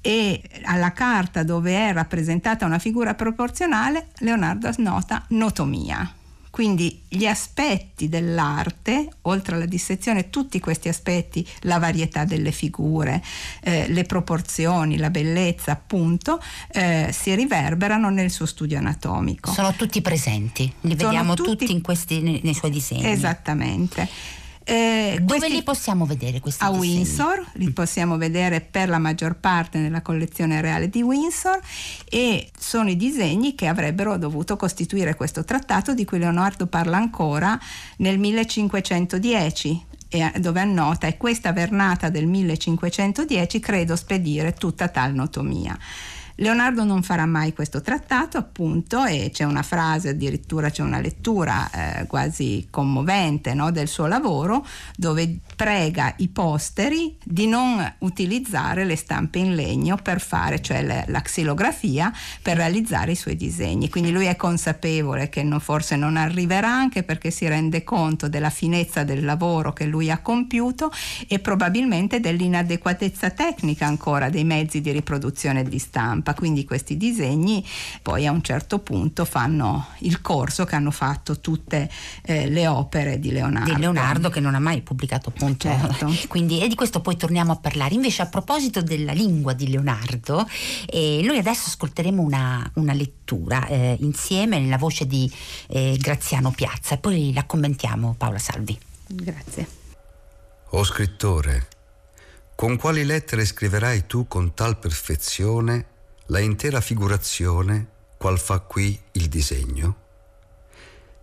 e 0.00 0.42
alla 0.64 0.92
carta 0.92 1.42
dove 1.42 1.74
è 1.74 1.92
rappresentata 1.92 2.64
una 2.64 2.78
figura 2.78 3.14
proporzionale, 3.14 4.08
Leonardo 4.18 4.70
nota 4.78 5.24
notomia. 5.28 6.12
Quindi 6.50 7.02
gli 7.06 7.26
aspetti 7.26 8.08
dell'arte, 8.08 9.08
oltre 9.22 9.54
alla 9.54 9.66
dissezione, 9.66 10.28
tutti 10.28 10.58
questi 10.58 10.88
aspetti, 10.88 11.46
la 11.60 11.78
varietà 11.78 12.24
delle 12.24 12.50
figure, 12.50 13.22
eh, 13.60 13.86
le 13.88 14.02
proporzioni, 14.04 14.96
la 14.96 15.10
bellezza, 15.10 15.70
appunto, 15.72 16.42
eh, 16.72 17.10
si 17.12 17.32
riverberano 17.34 18.10
nel 18.10 18.30
suo 18.30 18.46
studio 18.46 18.78
anatomico. 18.78 19.52
Sono 19.52 19.74
tutti 19.74 20.00
presenti, 20.00 20.62
li 20.80 20.96
Sono 20.98 21.10
vediamo 21.10 21.34
tutti- 21.34 21.50
tutti, 21.50 21.72
in 21.72 21.80
questi, 21.80 22.22
nei, 22.22 22.40
nei 22.42 22.54
suoi 22.54 22.70
disegni. 22.72 23.06
Esattamente. 23.06 24.08
Eh, 24.70 25.16
Dove 25.22 25.48
li 25.48 25.62
possiamo 25.62 26.04
vedere 26.04 26.40
questi 26.40 26.62
a 26.62 26.68
disegni? 26.68 26.96
Windsor, 26.96 27.42
li 27.54 27.70
possiamo 27.70 28.18
vedere 28.18 28.60
per 28.60 28.90
la 28.90 28.98
maggior 28.98 29.36
parte 29.36 29.78
nella 29.78 30.02
collezione 30.02 30.60
reale 30.60 30.90
di 30.90 31.00
Windsor 31.00 31.58
e 32.06 32.50
sono 32.58 32.90
i 32.90 32.96
disegni 32.96 33.54
che 33.54 33.66
avrebbero 33.66 34.18
dovuto 34.18 34.56
costituire 34.56 35.14
questo 35.14 35.42
trattato 35.42 35.94
di 35.94 36.04
cui 36.04 36.18
Leonardo 36.18 36.66
parla 36.66 36.98
ancora 36.98 37.58
nel 37.98 38.18
1510 38.18 39.86
e 40.10 40.32
dove 40.38 40.60
annota 40.60 41.06
e 41.06 41.16
questa 41.16 41.50
vernata 41.52 42.10
del 42.10 42.26
1510 42.26 43.60
credo 43.60 43.96
spedire 43.96 44.52
tutta 44.52 44.88
tal 44.88 45.14
notomia. 45.14 45.78
Leonardo 46.40 46.84
non 46.84 47.02
farà 47.02 47.26
mai 47.26 47.52
questo 47.52 47.80
trattato, 47.80 48.38
appunto, 48.38 49.04
e 49.04 49.30
c'è 49.32 49.42
una 49.42 49.62
frase, 49.62 50.10
addirittura 50.10 50.70
c'è 50.70 50.82
una 50.82 51.00
lettura 51.00 51.68
eh, 51.70 52.06
quasi 52.06 52.68
commovente 52.70 53.54
no, 53.54 53.72
del 53.72 53.88
suo 53.88 54.06
lavoro, 54.06 54.64
dove 54.96 55.38
prega 55.56 56.14
i 56.18 56.28
posteri 56.28 57.16
di 57.24 57.48
non 57.48 57.94
utilizzare 57.98 58.84
le 58.84 58.94
stampe 58.94 59.40
in 59.40 59.56
legno 59.56 59.96
per 60.00 60.20
fare, 60.20 60.62
cioè 60.62 60.84
le- 60.84 61.04
la 61.08 61.22
xilografia, 61.22 62.12
per 62.40 62.56
realizzare 62.56 63.12
i 63.12 63.16
suoi 63.16 63.34
disegni. 63.34 63.88
Quindi 63.88 64.12
lui 64.12 64.26
è 64.26 64.36
consapevole 64.36 65.28
che 65.28 65.42
non- 65.42 65.58
forse 65.58 65.96
non 65.96 66.16
arriverà 66.16 66.70
anche 66.70 67.02
perché 67.02 67.32
si 67.32 67.48
rende 67.48 67.82
conto 67.82 68.28
della 68.28 68.50
finezza 68.50 69.02
del 69.02 69.24
lavoro 69.24 69.72
che 69.72 69.86
lui 69.86 70.08
ha 70.08 70.18
compiuto 70.18 70.92
e 71.26 71.40
probabilmente 71.40 72.20
dell'inadeguatezza 72.20 73.30
tecnica 73.30 73.86
ancora 73.86 74.30
dei 74.30 74.44
mezzi 74.44 74.80
di 74.80 74.92
riproduzione 74.92 75.64
di 75.64 75.78
stampa. 75.80 76.27
Quindi 76.34 76.64
questi 76.64 76.96
disegni 76.96 77.64
poi 78.02 78.26
a 78.26 78.32
un 78.32 78.42
certo 78.42 78.78
punto 78.78 79.24
fanno 79.24 79.88
il 80.00 80.20
corso 80.20 80.64
che 80.64 80.74
hanno 80.74 80.90
fatto 80.90 81.40
tutte 81.40 81.90
eh, 82.22 82.48
le 82.48 82.66
opere 82.66 83.18
di 83.18 83.30
Leonardo. 83.32 83.72
di 83.72 83.80
Leonardo 83.80 84.28
che 84.28 84.40
non 84.40 84.54
ha 84.54 84.58
mai 84.58 84.80
pubblicato 84.82 85.30
appunto 85.30 85.68
Certo. 85.68 86.12
quindi 86.28 86.60
e 86.60 86.68
di 86.68 86.74
questo 86.74 87.00
poi 87.00 87.16
torniamo 87.16 87.52
a 87.52 87.56
parlare 87.56 87.94
invece 87.94 88.22
a 88.22 88.26
proposito 88.26 88.82
della 88.82 89.12
lingua 89.12 89.52
di 89.52 89.68
Leonardo 89.68 90.46
eh, 90.86 91.20
noi 91.24 91.38
adesso 91.38 91.68
ascolteremo 91.68 92.22
una, 92.22 92.70
una 92.74 92.92
lettura 92.92 93.66
eh, 93.66 93.96
insieme 94.00 94.58
nella 94.58 94.78
voce 94.78 95.06
di 95.06 95.30
eh, 95.68 95.96
Graziano 95.98 96.50
Piazza 96.50 96.94
e 96.94 96.98
poi 96.98 97.32
la 97.32 97.44
commentiamo 97.44 98.14
Paola 98.16 98.38
Salvi 98.38 98.78
Grazie. 99.10 99.66
O 100.70 100.84
scrittore, 100.84 101.66
con 102.54 102.76
quali 102.76 103.04
lettere 103.04 103.46
scriverai 103.46 104.06
tu 104.06 104.28
con 104.28 104.52
tal 104.52 104.78
perfezione 104.78 105.86
la 106.30 106.40
intera 106.40 106.82
figurazione, 106.82 107.88
qual 108.18 108.38
fa 108.38 108.58
qui 108.60 108.98
il 109.12 109.28
disegno? 109.28 109.96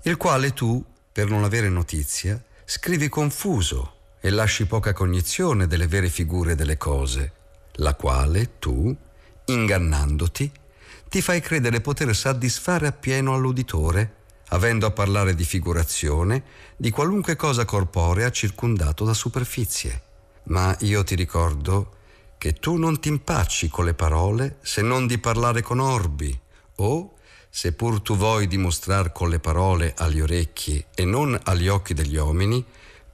Il 0.03 0.17
quale 0.17 0.53
tu, 0.53 0.83
per 1.11 1.29
non 1.29 1.43
avere 1.43 1.69
notizia, 1.69 2.41
scrivi 2.63 3.07
confuso 3.07 3.93
e 4.19 4.31
lasci 4.31 4.65
poca 4.65 4.93
cognizione 4.93 5.67
delle 5.67 5.85
vere 5.85 6.09
figure 6.09 6.55
delle 6.55 6.77
cose, 6.77 7.33
la 7.73 7.93
quale 7.93 8.57
tu, 8.57 8.95
ingannandoti, 9.45 10.51
ti 11.07 11.21
fai 11.21 11.39
credere 11.39 11.81
poter 11.81 12.15
soddisfare 12.15 12.87
appieno 12.87 13.35
all'uditore, 13.35 14.23
avendo 14.49 14.87
a 14.87 14.91
parlare 14.91 15.35
di 15.35 15.43
figurazione 15.43 16.43
di 16.75 16.89
qualunque 16.89 17.35
cosa 17.35 17.63
corporea 17.63 18.31
circondato 18.31 19.05
da 19.05 19.13
superficie. 19.13 20.01
Ma 20.45 20.75
io 20.79 21.03
ti 21.03 21.13
ricordo 21.13 21.97
che 22.37 22.53
tu 22.53 22.75
non 22.77 22.99
ti 22.99 23.09
impacci 23.09 23.69
con 23.69 23.85
le 23.85 23.93
parole 23.93 24.57
se 24.61 24.81
non 24.81 25.07
di 25.07 25.17
parlare 25.17 25.61
con 25.61 25.79
orbi, 25.79 26.37
o, 26.77 27.13
seppur 27.49 28.01
tu 28.01 28.15
vuoi 28.17 28.47
dimostrar 28.47 29.11
con 29.11 29.29
le 29.29 29.39
parole 29.39 29.93
agli 29.97 30.19
orecchi 30.19 30.83
e 30.93 31.05
non 31.05 31.39
agli 31.43 31.67
occhi 31.67 31.93
degli 31.93 32.17
uomini, 32.17 32.63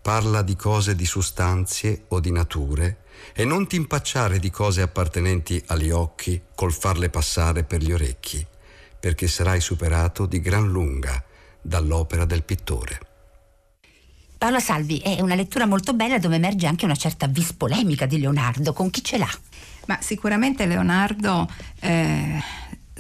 parla 0.02 0.42
di 0.42 0.56
cose 0.56 0.96
di 0.96 1.06
sustanzie 1.06 2.06
o 2.08 2.20
di 2.20 2.32
nature 2.32 3.04
e 3.34 3.46
non 3.46 3.68
ti 3.68 3.76
impacciare 3.76 4.40
di 4.40 4.50
cose 4.50 4.82
appartenenti 4.82 5.62
agli 5.68 5.92
occhi 5.92 6.42
col 6.56 6.74
farle 6.74 7.10
passare 7.10 7.64
per 7.64 7.82
gli 7.82 7.92
orecchi, 7.92 8.46
perché 9.00 9.28
sarai 9.28 9.62
superato 9.62 10.26
di 10.26 10.40
gran 10.40 10.68
lunga 10.68 11.24
dall'opera 11.62 12.26
del 12.26 12.44
pittore. 12.44 13.11
Paola 14.42 14.60
Salvi 14.60 14.98
è 14.98 15.22
una 15.22 15.36
lettura 15.36 15.68
molto 15.68 15.94
bella 15.94 16.18
dove 16.18 16.38
emerge 16.38 16.66
anche 16.66 16.86
una 16.86 16.96
certa 16.96 17.28
vis 17.28 17.54
polemica 17.54 18.08
di 18.08 18.20
Leonardo. 18.20 18.74
Con 18.74 18.90
chi 18.90 19.04
ce 19.04 19.20
l'ha? 19.20 19.30
Ma 19.86 20.00
sicuramente 20.02 20.66
Leonardo 20.66 21.48
eh, 21.80 22.42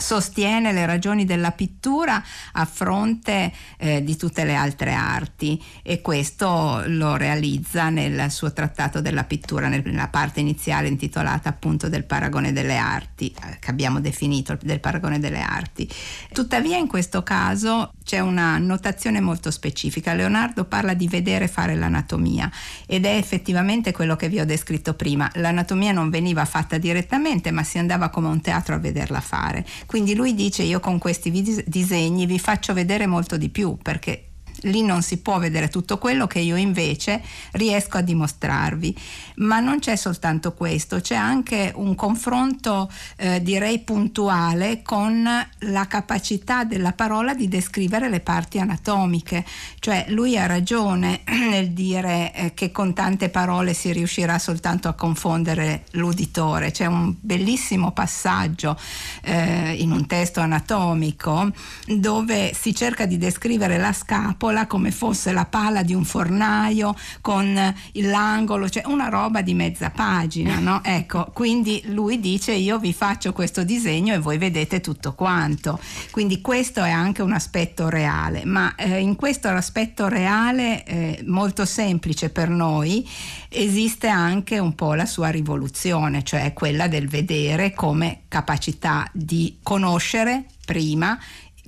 sostiene 0.01 0.73
le 0.73 0.85
ragioni 0.85 1.25
della 1.25 1.51
pittura 1.51 2.21
a 2.53 2.65
fronte 2.65 3.53
eh, 3.77 4.03
di 4.03 4.17
tutte 4.17 4.43
le 4.43 4.55
altre 4.55 4.93
arti 4.93 5.61
e 5.83 6.01
questo 6.01 6.83
lo 6.87 7.15
realizza 7.15 7.89
nel 7.89 8.29
suo 8.31 8.51
trattato 8.51 8.99
della 8.99 9.23
pittura, 9.23 9.67
nella 9.67 10.07
parte 10.07 10.39
iniziale 10.39 10.87
intitolata 10.87 11.49
appunto 11.49 11.87
del 11.87 12.03
paragone 12.03 12.51
delle 12.51 12.77
arti, 12.77 13.27
eh, 13.27 13.59
che 13.59 13.69
abbiamo 13.69 14.01
definito 14.01 14.57
del 14.61 14.79
paragone 14.79 15.19
delle 15.19 15.41
arti. 15.41 15.89
Tuttavia 16.33 16.77
in 16.77 16.87
questo 16.87 17.23
caso 17.23 17.93
c'è 18.03 18.19
una 18.19 18.57
notazione 18.57 19.21
molto 19.21 19.51
specifica. 19.51 20.13
Leonardo 20.13 20.65
parla 20.65 20.93
di 20.93 21.07
vedere 21.07 21.47
fare 21.47 21.75
l'anatomia 21.75 22.49
ed 22.87 23.05
è 23.05 23.15
effettivamente 23.15 23.91
quello 23.91 24.15
che 24.15 24.27
vi 24.27 24.39
ho 24.39 24.45
descritto 24.45 24.95
prima. 24.95 25.29
L'anatomia 25.35 25.91
non 25.91 26.09
veniva 26.09 26.43
fatta 26.45 26.77
direttamente 26.77 27.51
ma 27.51 27.63
si 27.63 27.77
andava 27.77 28.09
come 28.09 28.27
un 28.27 28.41
teatro 28.41 28.75
a 28.75 28.79
vederla 28.79 29.21
fare. 29.21 29.65
Quindi 29.91 30.15
lui 30.15 30.33
dice 30.33 30.63
io 30.63 30.79
con 30.79 30.99
questi 30.99 31.29
disegni 31.67 32.25
vi 32.25 32.39
faccio 32.39 32.73
vedere 32.73 33.07
molto 33.07 33.35
di 33.35 33.49
più 33.49 33.75
perché 33.75 34.30
lì 34.63 34.81
non 34.83 35.01
si 35.01 35.17
può 35.17 35.39
vedere 35.39 35.69
tutto 35.69 35.97
quello 35.97 36.27
che 36.27 36.39
io 36.39 36.55
invece 36.55 37.21
riesco 37.51 37.97
a 37.97 38.01
dimostrarvi. 38.01 38.95
Ma 39.35 39.59
non 39.59 39.79
c'è 39.79 39.95
soltanto 39.95 40.53
questo, 40.53 40.99
c'è 40.99 41.15
anche 41.15 41.71
un 41.75 41.95
confronto 41.95 42.91
eh, 43.17 43.41
direi 43.41 43.79
puntuale 43.79 44.81
con 44.81 45.27
la 45.59 45.87
capacità 45.87 46.63
della 46.63 46.91
parola 46.91 47.33
di 47.33 47.47
descrivere 47.47 48.09
le 48.09 48.19
parti 48.19 48.59
anatomiche, 48.59 49.45
cioè 49.79 50.05
lui 50.09 50.37
ha 50.37 50.45
ragione 50.45 51.21
nel 51.49 51.71
dire 51.71 52.33
eh, 52.33 52.53
che 52.53 52.71
con 52.71 52.93
tante 52.93 53.29
parole 53.29 53.73
si 53.73 53.91
riuscirà 53.91 54.37
soltanto 54.37 54.87
a 54.87 54.93
confondere 54.93 55.85
l'uditore. 55.91 56.71
C'è 56.71 56.85
un 56.85 57.15
bellissimo 57.19 57.91
passaggio 57.91 58.77
eh, 59.23 59.73
in 59.73 59.91
un 59.91 60.05
testo 60.05 60.39
anatomico 60.39 61.51
dove 61.87 62.53
si 62.53 62.75
cerca 62.75 63.05
di 63.05 63.17
descrivere 63.17 63.77
la 63.77 63.93
scapola 63.93 64.50
piccola 64.51 64.67
come 64.67 64.91
fosse 64.91 65.31
la 65.31 65.45
pala 65.45 65.81
di 65.81 65.93
un 65.93 66.03
fornaio 66.03 66.93
con 67.21 67.73
l'angolo, 67.93 68.69
cioè 68.69 68.83
una 68.85 69.07
roba 69.07 69.41
di 69.41 69.53
mezza 69.53 69.89
pagina, 69.89 70.59
no? 70.59 70.81
Ecco, 70.91 71.29
quindi 71.33 71.81
lui 71.85 72.19
dice 72.19 72.51
io 72.51 72.77
vi 72.77 72.91
faccio 72.91 73.31
questo 73.31 73.63
disegno 73.63 74.13
e 74.13 74.17
voi 74.17 74.37
vedete 74.37 74.81
tutto 74.81 75.13
quanto. 75.13 75.79
Quindi 76.11 76.41
questo 76.41 76.83
è 76.83 76.89
anche 76.89 77.21
un 77.21 77.31
aspetto 77.31 77.87
reale, 77.87 78.43
ma 78.43 78.75
eh, 78.75 78.99
in 78.99 79.15
questo 79.15 79.47
aspetto 79.47 80.07
reale 80.07 80.83
eh, 80.83 81.23
molto 81.27 81.65
semplice 81.65 82.29
per 82.29 82.49
noi 82.49 83.07
esiste 83.47 84.07
anche 84.07 84.59
un 84.59 84.75
po' 84.75 84.93
la 84.95 85.05
sua 85.05 85.29
rivoluzione, 85.29 86.23
cioè 86.23 86.51
quella 86.51 86.87
del 86.87 87.07
vedere 87.07 87.73
come 87.73 88.23
capacità 88.27 89.07
di 89.13 89.59
conoscere 89.63 90.45
prima 90.65 91.17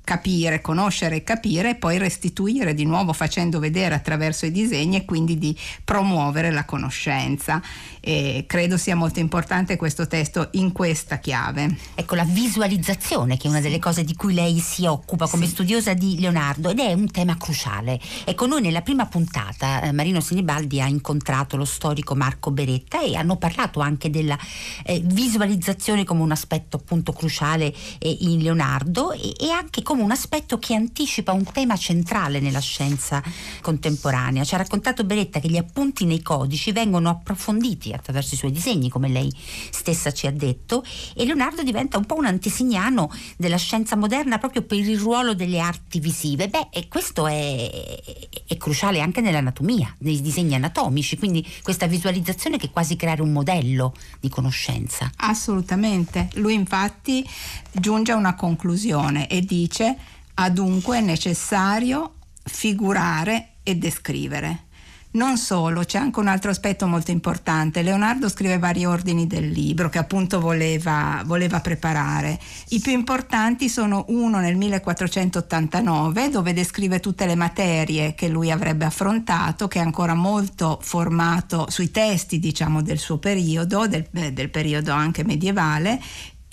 capire, 0.03 0.61
conoscere 0.61 1.17
e 1.17 1.23
capire 1.23 1.71
e 1.71 1.75
poi 1.75 1.97
restituire 1.97 2.73
di 2.73 2.85
nuovo 2.85 3.13
facendo 3.13 3.59
vedere 3.59 3.95
attraverso 3.95 4.45
i 4.45 4.51
disegni 4.51 4.97
e 4.97 5.05
quindi 5.05 5.37
di 5.37 5.57
promuovere 5.83 6.51
la 6.51 6.65
conoscenza. 6.65 7.61
E 7.99 8.43
credo 8.47 8.77
sia 8.77 8.95
molto 8.95 9.19
importante 9.19 9.77
questo 9.77 10.07
testo 10.07 10.49
in 10.53 10.73
questa 10.73 11.19
chiave. 11.19 11.77
Ecco 11.95 12.15
la 12.15 12.25
visualizzazione 12.25 13.37
che 13.37 13.47
è 13.47 13.49
una 13.49 13.61
delle 13.61 13.79
cose 13.79 14.03
di 14.03 14.13
cui 14.15 14.33
lei 14.33 14.59
si 14.59 14.85
occupa 14.85 15.27
come 15.27 15.45
sì. 15.45 15.51
studiosa 15.51 15.93
di 15.93 16.19
Leonardo 16.19 16.69
ed 16.69 16.79
è 16.79 16.91
un 16.91 17.09
tema 17.09 17.37
cruciale. 17.37 17.99
Ecco 18.25 18.45
noi 18.45 18.61
nella 18.61 18.81
prima 18.81 19.05
puntata 19.05 19.81
eh, 19.81 19.91
Marino 19.93 20.19
Sinibaldi 20.19 20.81
ha 20.81 20.87
incontrato 20.87 21.55
lo 21.55 21.65
storico 21.65 22.13
Marco 22.13 22.51
Beretta 22.51 23.01
e 23.01 23.15
hanno 23.15 23.37
parlato 23.37 23.79
anche 23.79 24.09
della 24.09 24.37
eh, 24.83 25.01
visualizzazione 25.03 26.03
come 26.03 26.21
un 26.21 26.31
aspetto 26.31 26.77
appunto 26.77 27.13
cruciale 27.13 27.73
eh, 27.99 28.17
in 28.21 28.41
Leonardo 28.41 29.11
e, 29.13 29.33
e 29.39 29.49
anche 29.49 29.81
come 29.81 29.92
come 29.93 30.05
un 30.05 30.11
aspetto 30.11 30.57
che 30.57 30.73
anticipa 30.73 31.33
un 31.33 31.43
tema 31.43 31.77
centrale 31.77 32.39
nella 32.39 32.59
scienza 32.59 33.21
contemporanea. 33.61 34.43
Ci 34.43 34.55
ha 34.55 34.57
raccontato 34.57 35.03
Beretta 35.03 35.39
che 35.39 35.47
gli 35.47 35.57
appunti 35.57 36.05
nei 36.05 36.23
codici 36.23 36.71
vengono 36.71 37.09
approfonditi 37.09 37.91
attraverso 37.91 38.33
i 38.33 38.37
suoi 38.39 38.51
disegni, 38.51 38.89
come 38.89 39.07
lei 39.07 39.31
stessa 39.69 40.11
ci 40.11 40.25
ha 40.25 40.31
detto, 40.31 40.83
e 41.15 41.25
Leonardo 41.25 41.61
diventa 41.61 41.99
un 41.99 42.05
po' 42.05 42.15
un 42.15 42.25
antesignano 42.25 43.11
della 43.37 43.57
scienza 43.57 43.95
moderna 43.95 44.39
proprio 44.39 44.63
per 44.63 44.79
il 44.79 44.97
ruolo 44.97 45.35
delle 45.35 45.59
arti 45.59 45.99
visive. 45.99 46.47
Beh, 46.47 46.69
e 46.71 46.87
questo 46.87 47.27
è, 47.27 48.01
è 48.47 48.57
cruciale 48.57 48.99
anche 48.99 49.21
nell'anatomia, 49.21 49.95
nei 49.99 50.21
disegni 50.21 50.55
anatomici, 50.55 51.19
quindi 51.19 51.47
questa 51.61 51.85
visualizzazione 51.85 52.57
che 52.57 52.65
è 52.65 52.71
quasi 52.71 52.95
creare 52.95 53.21
un 53.21 53.31
modello 53.31 53.93
di 54.19 54.29
conoscenza. 54.29 55.11
Assolutamente. 55.17 56.29
Lui 56.33 56.55
infatti 56.55 57.23
giunge 57.71 58.11
a 58.11 58.15
una 58.15 58.33
conclusione 58.33 59.27
e 59.27 59.41
dice 59.41 59.82
dice 59.83 59.97
ha 60.35 60.49
dunque 60.49 61.01
necessario 61.01 62.13
figurare 62.43 63.49
e 63.63 63.75
descrivere. 63.75 64.63
Non 65.15 65.37
solo, 65.37 65.83
c'è 65.83 65.99
anche 65.99 66.19
un 66.19 66.27
altro 66.27 66.49
aspetto 66.49 66.87
molto 66.87 67.11
importante. 67.11 67.83
Leonardo 67.83 68.27
scrive 68.29 68.57
vari 68.57 68.83
ordini 68.83 69.27
del 69.27 69.47
libro 69.47 69.87
che 69.87 69.99
appunto 69.99 70.39
voleva, 70.39 71.21
voleva, 71.23 71.59
preparare. 71.59 72.39
I 72.69 72.79
più 72.79 72.93
importanti 72.93 73.69
sono 73.69 74.05
uno 74.07 74.39
nel 74.39 74.55
1489 74.55 76.29
dove 76.29 76.53
descrive 76.53 76.99
tutte 76.99 77.27
le 77.27 77.35
materie 77.35 78.15
che 78.15 78.27
lui 78.27 78.49
avrebbe 78.49 78.85
affrontato, 78.85 79.67
che 79.67 79.77
è 79.77 79.83
ancora 79.83 80.15
molto 80.15 80.79
formato 80.81 81.67
sui 81.69 81.91
testi 81.91 82.39
diciamo 82.39 82.81
del 82.81 82.97
suo 82.97 83.19
periodo, 83.19 83.85
del, 83.85 84.07
del 84.09 84.49
periodo 84.49 84.93
anche 84.93 85.23
medievale, 85.23 86.01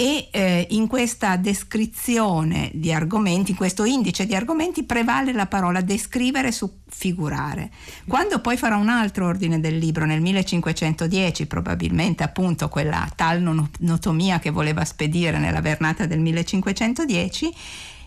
e 0.00 0.28
eh, 0.30 0.66
in 0.70 0.86
questa 0.86 1.36
descrizione 1.36 2.70
di 2.72 2.90
argomenti, 2.90 3.50
in 3.50 3.56
questo 3.58 3.84
indice 3.84 4.24
di 4.24 4.34
argomenti 4.34 4.84
prevale 4.84 5.34
la 5.34 5.44
parola 5.44 5.82
descrivere 5.82 6.52
su 6.52 6.78
figurare. 6.88 7.70
Quando 8.08 8.40
poi 8.40 8.56
farà 8.56 8.76
un 8.76 8.88
altro 8.88 9.26
ordine 9.26 9.60
del 9.60 9.76
libro 9.76 10.06
nel 10.06 10.22
1510, 10.22 11.46
probabilmente 11.46 12.22
appunto 12.22 12.70
quella 12.70 13.06
tal 13.14 13.42
notomia 13.80 14.38
che 14.38 14.48
voleva 14.48 14.86
spedire 14.86 15.36
nella 15.36 15.60
vernata 15.60 16.06
del 16.06 16.20
1510, 16.20 17.54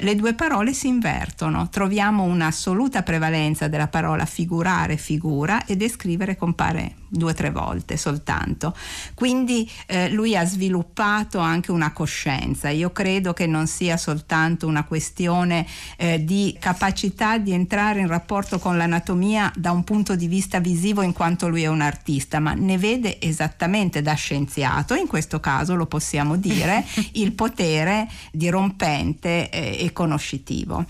le 0.03 0.15
due 0.15 0.33
parole 0.33 0.73
si 0.73 0.87
invertono, 0.87 1.69
troviamo 1.69 2.23
un'assoluta 2.23 3.03
prevalenza 3.03 3.69
della 3.69 3.87
parola 3.87 4.25
figurare, 4.25 4.97
figura 4.97 5.65
e 5.65 5.77
descrivere 5.77 6.35
compare 6.35 6.95
due 7.13 7.31
o 7.31 7.33
tre 7.33 7.51
volte 7.51 7.95
soltanto. 7.95 8.75
Quindi 9.13 9.69
eh, 9.85 10.09
lui 10.09 10.35
ha 10.35 10.45
sviluppato 10.45 11.39
anche 11.39 11.71
una 11.71 11.93
coscienza. 11.93 12.69
Io 12.69 12.91
credo 12.91 13.33
che 13.33 13.45
non 13.45 13.67
sia 13.67 13.97
soltanto 13.97 14.67
una 14.67 14.83
questione 14.83 15.65
eh, 15.95 16.23
di 16.23 16.57
capacità 16.59 17.37
di 17.37 17.53
entrare 17.53 17.99
in 17.99 18.07
rapporto 18.07 18.57
con 18.57 18.77
l'anatomia 18.77 19.51
da 19.55 19.71
un 19.71 19.83
punto 19.83 20.15
di 20.15 20.27
vista 20.27 20.59
visivo 20.59 21.01
in 21.03 21.13
quanto 21.13 21.47
lui 21.47 21.63
è 21.63 21.67
un 21.67 21.81
artista, 21.81 22.39
ma 22.39 22.53
ne 22.53 22.77
vede 22.77 23.21
esattamente 23.21 24.01
da 24.01 24.13
scienziato, 24.13 24.95
in 24.95 25.07
questo 25.07 25.39
caso 25.39 25.75
lo 25.75 25.85
possiamo 25.85 26.35
dire, 26.35 26.83
il 27.13 27.31
potere 27.33 28.09
dirompente 28.31 29.49
eh, 29.49 29.77
e 29.79 29.92
conoscitivo. 29.93 30.85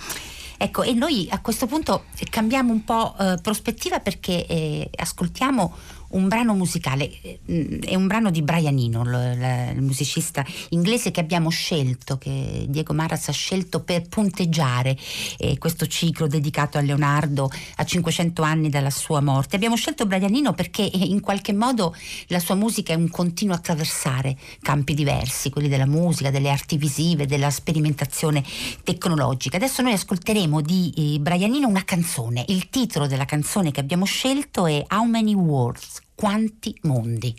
Ecco, 0.58 0.84
e 0.84 0.94
noi 0.94 1.28
a 1.30 1.42
questo 1.42 1.66
punto 1.66 2.06
cambiamo 2.30 2.72
un 2.72 2.84
po' 2.84 3.16
eh, 3.20 3.38
prospettiva 3.42 4.00
perché 4.00 4.46
eh, 4.46 4.90
ascoltiamo 4.96 5.76
un 6.14 6.28
brano 6.28 6.54
musicale, 6.54 7.10
mm, 7.52 7.82
è 7.82 7.96
un 7.96 8.08
brano 8.08 8.30
di 8.30 8.42
Brian 8.42 8.78
Eno, 8.78 9.02
il, 9.04 9.82
musicista 9.82 10.46
inglese 10.70 11.12
che 11.12 11.20
abbiamo 11.20 11.50
scelto, 11.50 12.18
che 12.18 12.66
Diego 12.68 12.94
Maras 12.94 13.28
ha 13.30 13.32
scelto 13.32 13.82
per 13.84 14.08
punteggiare 14.08 14.98
eh, 15.38 15.58
questo 15.58 15.88
ciclo 15.88 16.28
dedicato 16.28 16.78
a 16.78 16.82
Leonardo 16.82 17.50
a 17.76 17.84
500 17.84 18.42
anni 18.42 18.70
dalla 18.70 18.90
sua 18.90 19.22
morte. 19.22 19.56
Abbiamo 19.56 19.76
scelto 19.76 20.06
Brian 20.06 20.34
Eno 20.34 20.54
perché 20.54 20.90
eh, 20.90 20.98
in 20.98 21.20
qualche 21.20 21.54
modo 21.54 21.96
la 22.28 22.40
sua 22.40 22.56
musica 22.56 22.94
è 22.94 22.96
un 22.96 23.10
continuo 23.10 23.56
attraversare 23.56 24.38
campi 24.62 24.94
diversi, 24.94 25.50
quelli 25.50 25.68
della 25.68 25.86
musica, 25.86 26.30
delle 26.30 26.50
arti 26.50 26.78
visive, 26.78 27.26
della 27.26 27.50
sperimentazione 27.50 28.44
tecnologica. 28.84 29.58
Adesso 29.58 29.82
noi 29.82 29.94
ascolteremo 29.94 30.62
di 30.62 30.94
eh, 30.96 31.20
Brian 31.20 31.54
Eno 31.54 31.68
una 31.68 31.84
canzone. 31.84 32.46
Il 32.48 32.70
titolo 32.70 33.08
della 33.08 33.26
canzone 33.26 33.72
che 33.72 33.80
abbiamo 33.80 34.06
scelto 34.06 34.66
è 34.68 34.84
How 34.90 35.04
Many 35.06 35.34
Words? 35.34 36.03
Quanti 36.24 36.74
mondi. 36.84 37.36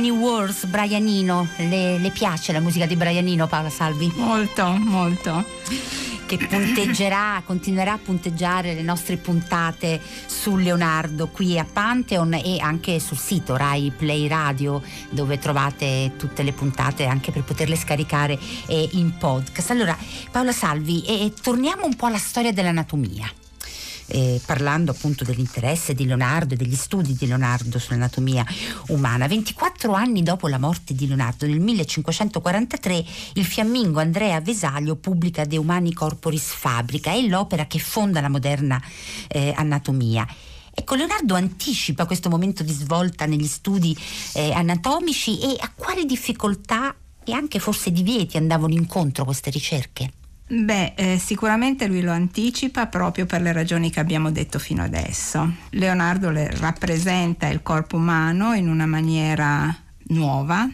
Many 0.00 0.12
Wars, 0.16 0.64
Brianino. 0.64 1.46
Le, 1.58 1.98
le 1.98 2.10
piace 2.10 2.52
la 2.52 2.60
musica 2.60 2.86
di 2.86 2.96
Brianino, 2.96 3.46
Paola 3.46 3.68
Salvi? 3.68 4.10
Molto, 4.16 4.66
molto. 4.78 5.44
Che 6.24 6.38
punteggerà, 6.38 7.42
continuerà 7.44 7.92
a 7.92 7.98
punteggiare 7.98 8.72
le 8.72 8.80
nostre 8.80 9.18
puntate 9.18 10.00
su 10.24 10.56
Leonardo 10.56 11.28
qui 11.28 11.58
a 11.58 11.66
Pantheon 11.70 12.32
e 12.32 12.60
anche 12.60 12.98
sul 12.98 13.18
sito 13.18 13.56
Rai 13.56 13.92
Play 13.94 14.26
Radio 14.26 14.80
dove 15.10 15.38
trovate 15.38 16.12
tutte 16.16 16.44
le 16.44 16.54
puntate 16.54 17.04
anche 17.04 17.30
per 17.30 17.42
poterle 17.42 17.76
scaricare 17.76 18.38
eh, 18.68 18.88
in 18.92 19.18
podcast. 19.18 19.70
Allora, 19.70 19.94
Paola 20.30 20.52
Salvi, 20.52 21.04
eh, 21.04 21.30
torniamo 21.42 21.84
un 21.84 21.94
po' 21.94 22.06
alla 22.06 22.16
storia 22.16 22.54
dell'anatomia 22.54 23.30
eh, 24.10 24.40
parlando 24.44 24.90
appunto 24.90 25.24
dell'interesse 25.24 25.94
di 25.94 26.06
Leonardo 26.06 26.54
e 26.54 26.56
degli 26.56 26.74
studi 26.74 27.14
di 27.14 27.26
Leonardo 27.26 27.78
sull'anatomia 27.78 28.44
umana. 28.88 29.26
24 29.26 29.92
anni 29.92 30.22
dopo 30.22 30.48
la 30.48 30.58
morte 30.58 30.94
di 30.94 31.06
Leonardo, 31.06 31.46
nel 31.46 31.60
1543, 31.60 33.04
il 33.34 33.44
fiammingo 33.44 34.00
Andrea 34.00 34.40
Vesalio 34.40 34.96
pubblica 34.96 35.44
De 35.44 35.56
Humani 35.56 35.92
Corporis 35.92 36.52
Fabrica, 36.52 37.12
è 37.12 37.20
l'opera 37.22 37.66
che 37.66 37.78
fonda 37.78 38.20
la 38.20 38.28
moderna 38.28 38.80
eh, 39.28 39.52
anatomia. 39.56 40.26
Ecco, 40.72 40.94
Leonardo 40.94 41.34
anticipa 41.34 42.06
questo 42.06 42.28
momento 42.28 42.62
di 42.62 42.72
svolta 42.72 43.26
negli 43.26 43.46
studi 43.46 43.96
eh, 44.34 44.52
anatomici 44.52 45.40
e 45.40 45.56
a 45.58 45.70
quali 45.74 46.06
difficoltà 46.06 46.94
e 47.24 47.32
anche 47.32 47.58
forse 47.58 47.90
divieti 47.90 48.36
andavano 48.36 48.72
incontro 48.72 49.24
queste 49.24 49.50
ricerche? 49.50 50.12
Beh, 50.52 50.94
eh, 50.96 51.18
sicuramente 51.18 51.86
lui 51.86 52.00
lo 52.00 52.10
anticipa 52.10 52.88
proprio 52.88 53.24
per 53.24 53.40
le 53.40 53.52
ragioni 53.52 53.88
che 53.88 54.00
abbiamo 54.00 54.32
detto 54.32 54.58
fino 54.58 54.82
adesso. 54.82 55.48
Leonardo 55.70 56.30
le 56.30 56.50
rappresenta 56.56 57.46
il 57.46 57.62
corpo 57.62 57.96
umano 57.96 58.52
in 58.54 58.68
una 58.68 58.86
maniera 58.86 59.72
nuova, 60.08 60.68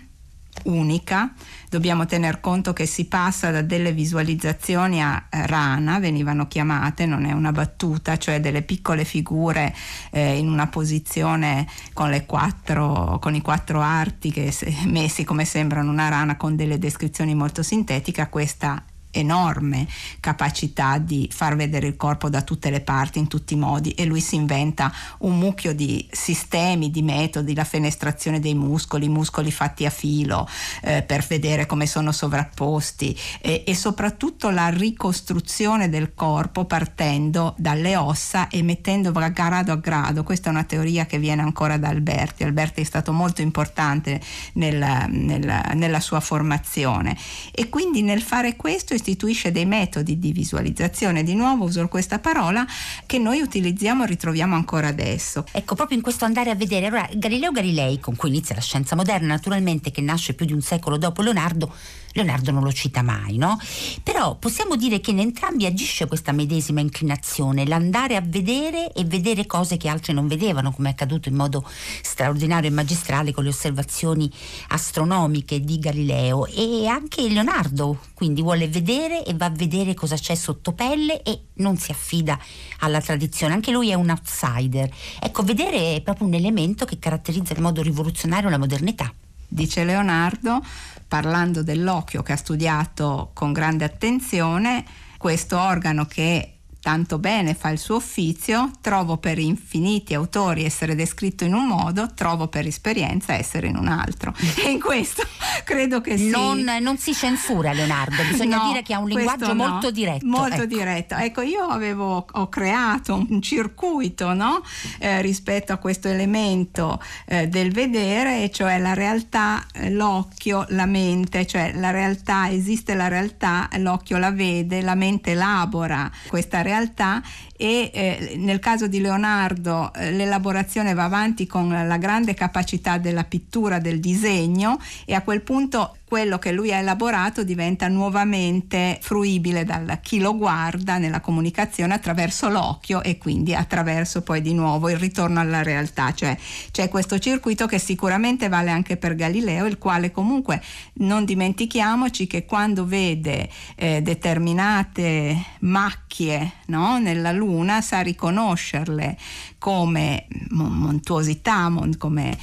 unica. 0.62 1.30
Dobbiamo 1.68 2.06
tener 2.06 2.40
conto 2.40 2.72
che 2.72 2.86
si 2.86 3.04
passa 3.04 3.50
da 3.50 3.60
delle 3.60 3.92
visualizzazioni 3.92 5.02
a 5.02 5.26
eh, 5.28 5.46
rana, 5.46 5.98
venivano 5.98 6.48
chiamate, 6.48 7.04
non 7.04 7.26
è 7.26 7.32
una 7.32 7.52
battuta, 7.52 8.16
cioè 8.16 8.40
delle 8.40 8.62
piccole 8.62 9.04
figure 9.04 9.74
eh, 10.10 10.38
in 10.38 10.48
una 10.48 10.68
posizione 10.68 11.66
con, 11.92 12.18
quattro, 12.24 13.18
con 13.20 13.34
i 13.34 13.42
quattro 13.42 13.82
arti 13.82 14.32
che 14.32 14.54
messi 14.86 15.22
come 15.22 15.44
sembrano 15.44 15.90
una 15.90 16.08
rana 16.08 16.38
con 16.38 16.56
delle 16.56 16.78
descrizioni 16.78 17.34
molto 17.34 17.62
sintetiche 17.62 18.26
questa 18.30 18.82
enorme 19.18 19.86
capacità 20.20 20.98
di 20.98 21.28
far 21.32 21.56
vedere 21.56 21.86
il 21.86 21.96
corpo 21.96 22.28
da 22.28 22.42
tutte 22.42 22.70
le 22.70 22.80
parti, 22.80 23.18
in 23.18 23.28
tutti 23.28 23.54
i 23.54 23.56
modi 23.56 23.90
e 23.90 24.04
lui 24.04 24.20
si 24.20 24.36
inventa 24.36 24.92
un 25.18 25.38
mucchio 25.38 25.74
di 25.74 26.06
sistemi, 26.10 26.90
di 26.90 27.02
metodi, 27.02 27.54
la 27.54 27.64
fenestrazione 27.64 28.40
dei 28.40 28.54
muscoli, 28.54 29.08
muscoli 29.08 29.50
fatti 29.50 29.84
a 29.84 29.90
filo 29.90 30.48
eh, 30.82 31.02
per 31.02 31.24
vedere 31.26 31.66
come 31.66 31.86
sono 31.86 32.12
sovrapposti 32.12 33.16
eh, 33.40 33.64
e 33.66 33.74
soprattutto 33.74 34.50
la 34.50 34.68
ricostruzione 34.68 35.88
del 35.88 36.14
corpo 36.14 36.64
partendo 36.64 37.54
dalle 37.58 37.96
ossa 37.96 38.48
e 38.48 38.62
mettendo 38.62 39.12
grado 39.12 39.72
a 39.72 39.76
grado. 39.76 40.22
Questa 40.22 40.48
è 40.48 40.52
una 40.52 40.64
teoria 40.64 41.06
che 41.06 41.18
viene 41.18 41.42
ancora 41.42 41.76
da 41.76 41.88
Alberti. 41.88 42.44
Alberti 42.44 42.80
è 42.80 42.84
stato 42.84 43.12
molto 43.12 43.42
importante 43.42 44.20
nella, 44.54 45.06
nella, 45.08 45.60
nella 45.74 46.00
sua 46.00 46.20
formazione 46.20 47.16
e 47.52 47.68
quindi 47.68 48.02
nel 48.02 48.22
fare 48.22 48.56
questo 48.56 48.94
istituisce 49.06 49.52
dei 49.52 49.66
metodi 49.66 50.18
di 50.18 50.32
visualizzazione, 50.32 51.22
di 51.22 51.34
nuovo 51.34 51.64
uso 51.64 51.86
questa 51.86 52.18
parola, 52.18 52.66
che 53.06 53.18
noi 53.18 53.40
utilizziamo 53.40 54.02
e 54.02 54.06
ritroviamo 54.06 54.56
ancora 54.56 54.88
adesso. 54.88 55.44
Ecco, 55.52 55.76
proprio 55.76 55.96
in 55.96 56.02
questo 56.02 56.24
andare 56.24 56.50
a 56.50 56.56
vedere, 56.56 56.86
allora 56.86 57.08
Galileo 57.14 57.52
Galilei, 57.52 58.00
con 58.00 58.16
cui 58.16 58.30
inizia 58.30 58.56
la 58.56 58.60
scienza 58.60 58.96
moderna, 58.96 59.28
naturalmente 59.28 59.92
che 59.92 60.00
nasce 60.00 60.34
più 60.34 60.44
di 60.44 60.52
un 60.52 60.60
secolo 60.60 60.96
dopo 60.96 61.22
Leonardo, 61.22 61.72
Leonardo 62.16 62.50
non 62.50 62.62
lo 62.62 62.72
cita 62.72 63.02
mai, 63.02 63.36
no? 63.36 63.58
Però 64.02 64.36
possiamo 64.36 64.74
dire 64.74 65.00
che 65.00 65.10
in 65.10 65.20
entrambi 65.20 65.66
agisce 65.66 66.06
questa 66.06 66.32
medesima 66.32 66.80
inclinazione, 66.80 67.66
l'andare 67.66 68.16
a 68.16 68.22
vedere 68.22 68.90
e 68.92 69.04
vedere 69.04 69.44
cose 69.44 69.76
che 69.76 69.88
altri 69.88 70.14
non 70.14 70.26
vedevano, 70.26 70.72
come 70.72 70.88
è 70.88 70.92
accaduto 70.92 71.28
in 71.28 71.34
modo 71.34 71.68
straordinario 72.02 72.70
e 72.70 72.72
magistrale 72.72 73.32
con 73.32 73.44
le 73.44 73.50
osservazioni 73.50 74.30
astronomiche 74.68 75.60
di 75.60 75.78
Galileo 75.78 76.46
e 76.46 76.86
anche 76.86 77.28
Leonardo, 77.28 78.00
quindi 78.14 78.40
vuole 78.40 78.66
vedere 78.66 79.22
e 79.24 79.34
va 79.34 79.46
a 79.46 79.50
vedere 79.50 79.92
cosa 79.92 80.16
c'è 80.16 80.34
sotto 80.34 80.72
pelle 80.72 81.22
e 81.22 81.40
non 81.56 81.76
si 81.76 81.90
affida 81.90 82.38
alla 82.78 83.00
tradizione, 83.02 83.52
anche 83.52 83.70
lui 83.70 83.90
è 83.90 83.94
un 83.94 84.08
outsider. 84.08 84.90
Ecco, 85.20 85.42
vedere 85.42 85.96
è 85.96 86.00
proprio 86.00 86.26
un 86.26 86.34
elemento 86.34 86.86
che 86.86 86.98
caratterizza 86.98 87.52
in 87.54 87.62
modo 87.62 87.82
rivoluzionario 87.82 88.48
la 88.48 88.58
modernità. 88.58 89.12
Dice 89.48 89.84
Leonardo, 89.84 90.60
parlando 91.06 91.62
dell'occhio 91.62 92.22
che 92.22 92.32
ha 92.32 92.36
studiato 92.36 93.30
con 93.32 93.52
grande 93.52 93.84
attenzione, 93.84 94.84
questo 95.18 95.58
organo 95.58 96.06
che 96.06 96.55
tanto 96.86 97.18
bene 97.18 97.54
fa 97.54 97.70
il 97.70 97.80
suo 97.80 97.96
ufficio, 97.96 98.70
trovo 98.80 99.16
per 99.16 99.40
infiniti 99.40 100.14
autori 100.14 100.64
essere 100.64 100.94
descritto 100.94 101.42
in 101.42 101.52
un 101.52 101.66
modo, 101.66 102.14
trovo 102.14 102.46
per 102.46 102.64
esperienza 102.64 103.34
essere 103.34 103.66
in 103.66 103.76
un 103.76 103.88
altro. 103.88 104.32
E 104.66 104.70
in 104.70 104.80
questo 104.80 105.26
credo 105.64 106.00
che 106.00 106.16
sì. 106.16 106.28
Non, 106.28 106.64
non 106.80 106.96
si 106.96 107.12
censura 107.12 107.72
Leonardo, 107.72 108.22
bisogna 108.30 108.58
No, 108.58 108.68
dire 108.68 108.82
che 108.82 108.94
ha 108.94 108.98
un 109.00 109.08
linguaggio 109.08 109.52
no, 109.52 109.66
molto 109.66 109.90
diretto. 109.90 110.26
Molto 110.26 110.54
ecco. 110.54 110.64
diretto. 110.66 111.16
Ecco, 111.16 111.40
io 111.40 111.64
avevo 111.64 112.24
ho 112.30 112.48
creato 112.48 113.14
un 113.14 113.42
circuito 113.42 114.32
no? 114.32 114.62
Eh, 114.98 115.20
rispetto 115.22 115.72
a 115.72 115.78
questo 115.78 116.06
elemento 116.06 117.02
eh, 117.26 117.48
del 117.48 117.72
vedere, 117.72 118.48
cioè 118.52 118.78
la 118.78 118.94
realtà, 118.94 119.66
eh, 119.74 119.90
l'occhio, 119.90 120.64
la 120.68 120.86
mente, 120.86 121.46
cioè 121.46 121.72
la 121.74 121.90
realtà, 121.90 122.48
esiste 122.48 122.94
la 122.94 123.08
realtà, 123.08 123.68
l'occhio 123.78 124.18
la 124.18 124.30
vede, 124.30 124.82
la 124.82 124.94
mente 124.94 125.32
elabora 125.32 126.08
questa 126.28 126.62
realtà 126.62 126.74
realtà 126.76 127.22
e 127.56 127.90
eh, 127.92 128.34
nel 128.36 128.58
caso 128.58 128.86
di 128.86 129.00
Leonardo 129.00 129.92
eh, 129.94 130.12
l'elaborazione 130.12 130.94
va 130.94 131.04
avanti 131.04 131.46
con 131.46 131.68
la 131.68 131.96
grande 131.96 132.34
capacità 132.34 132.98
della 132.98 133.24
pittura, 133.24 133.78
del 133.78 134.00
disegno 134.00 134.78
e 135.04 135.14
a 135.14 135.22
quel 135.22 135.42
punto 135.42 135.96
quello 136.06 136.38
che 136.38 136.52
lui 136.52 136.72
ha 136.72 136.78
elaborato 136.78 137.42
diventa 137.42 137.88
nuovamente 137.88 138.96
fruibile 139.02 139.64
da 139.64 139.98
chi 140.00 140.20
lo 140.20 140.36
guarda 140.36 140.98
nella 140.98 141.20
comunicazione 141.20 141.94
attraverso 141.94 142.48
l'occhio 142.48 143.02
e 143.02 143.18
quindi 143.18 143.56
attraverso 143.56 144.22
poi 144.22 144.40
di 144.40 144.54
nuovo 144.54 144.88
il 144.88 144.98
ritorno 144.98 145.40
alla 145.40 145.64
realtà, 145.64 146.14
cioè 146.14 146.36
c'è 146.70 146.88
questo 146.88 147.18
circuito 147.18 147.66
che 147.66 147.80
sicuramente 147.80 148.48
vale 148.48 148.70
anche 148.70 148.96
per 148.96 149.16
Galileo, 149.16 149.66
il 149.66 149.78
quale 149.78 150.12
comunque 150.12 150.62
non 150.94 151.24
dimentichiamoci 151.24 152.28
che 152.28 152.44
quando 152.44 152.86
vede 152.86 153.48
eh, 153.74 154.00
determinate 154.00 155.36
macchie 155.60 156.52
no, 156.66 156.98
nella 156.98 157.32
Luna 157.46 157.80
sa 157.80 158.00
riconoscerle 158.00 159.16
come 159.58 160.26
mon- 160.50 160.72
montuosità, 160.72 161.68
mon- 161.68 161.96
come 161.96 162.36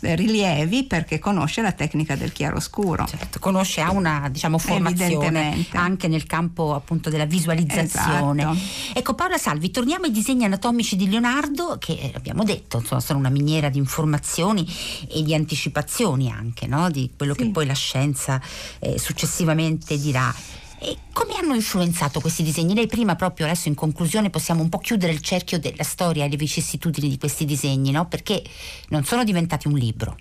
rilievi 0.00 0.84
perché 0.84 1.18
conosce 1.18 1.62
la 1.62 1.72
tecnica 1.72 2.14
del 2.16 2.32
chiaroscuro. 2.32 3.06
Certo, 3.06 3.38
conosce, 3.38 3.80
ha 3.80 3.90
una 3.90 4.28
diciamo, 4.30 4.58
formazione 4.58 5.66
anche 5.72 6.06
nel 6.08 6.26
campo 6.26 6.74
appunto 6.74 7.08
della 7.10 7.24
visualizzazione. 7.24 8.42
Esatto. 8.42 8.58
Ecco 8.98 9.14
Paola 9.14 9.38
Salvi, 9.38 9.70
torniamo 9.70 10.04
ai 10.04 10.10
disegni 10.12 10.44
anatomici 10.44 10.96
di 10.96 11.08
Leonardo 11.08 11.76
che 11.78 11.92
eh, 11.94 12.12
abbiamo 12.14 12.44
detto 12.44 12.78
insomma, 12.78 13.00
sono 13.00 13.18
una 13.18 13.30
miniera 13.30 13.68
di 13.70 13.78
informazioni 13.78 14.66
e 15.10 15.22
di 15.22 15.34
anticipazioni 15.34 16.30
anche 16.30 16.66
no? 16.66 16.90
di 16.90 17.10
quello 17.16 17.32
Sì. 17.34 17.40
che 17.44 17.50
poi 17.50 17.66
la 17.66 17.74
scienza 17.74 18.40
eh, 18.78 18.98
successivamente 18.98 19.98
dirà. 19.98 20.32
E 20.84 20.96
come 21.12 21.34
hanno 21.34 21.54
influenzato 21.54 22.18
questi 22.18 22.42
disegni? 22.42 22.74
Lei 22.74 22.88
prima 22.88 23.14
proprio 23.14 23.46
adesso 23.46 23.68
in 23.68 23.76
conclusione 23.76 24.30
possiamo 24.30 24.62
un 24.62 24.68
po' 24.68 24.78
chiudere 24.78 25.12
il 25.12 25.20
cerchio 25.20 25.60
della 25.60 25.84
storia 25.84 26.24
e 26.24 26.28
le 26.28 26.34
vicissitudini 26.34 27.08
di 27.08 27.18
questi 27.18 27.44
disegni, 27.44 27.92
no? 27.92 28.08
Perché 28.08 28.42
non 28.88 29.04
sono 29.04 29.22
diventati 29.22 29.68
un 29.68 29.74
libro. 29.74 30.16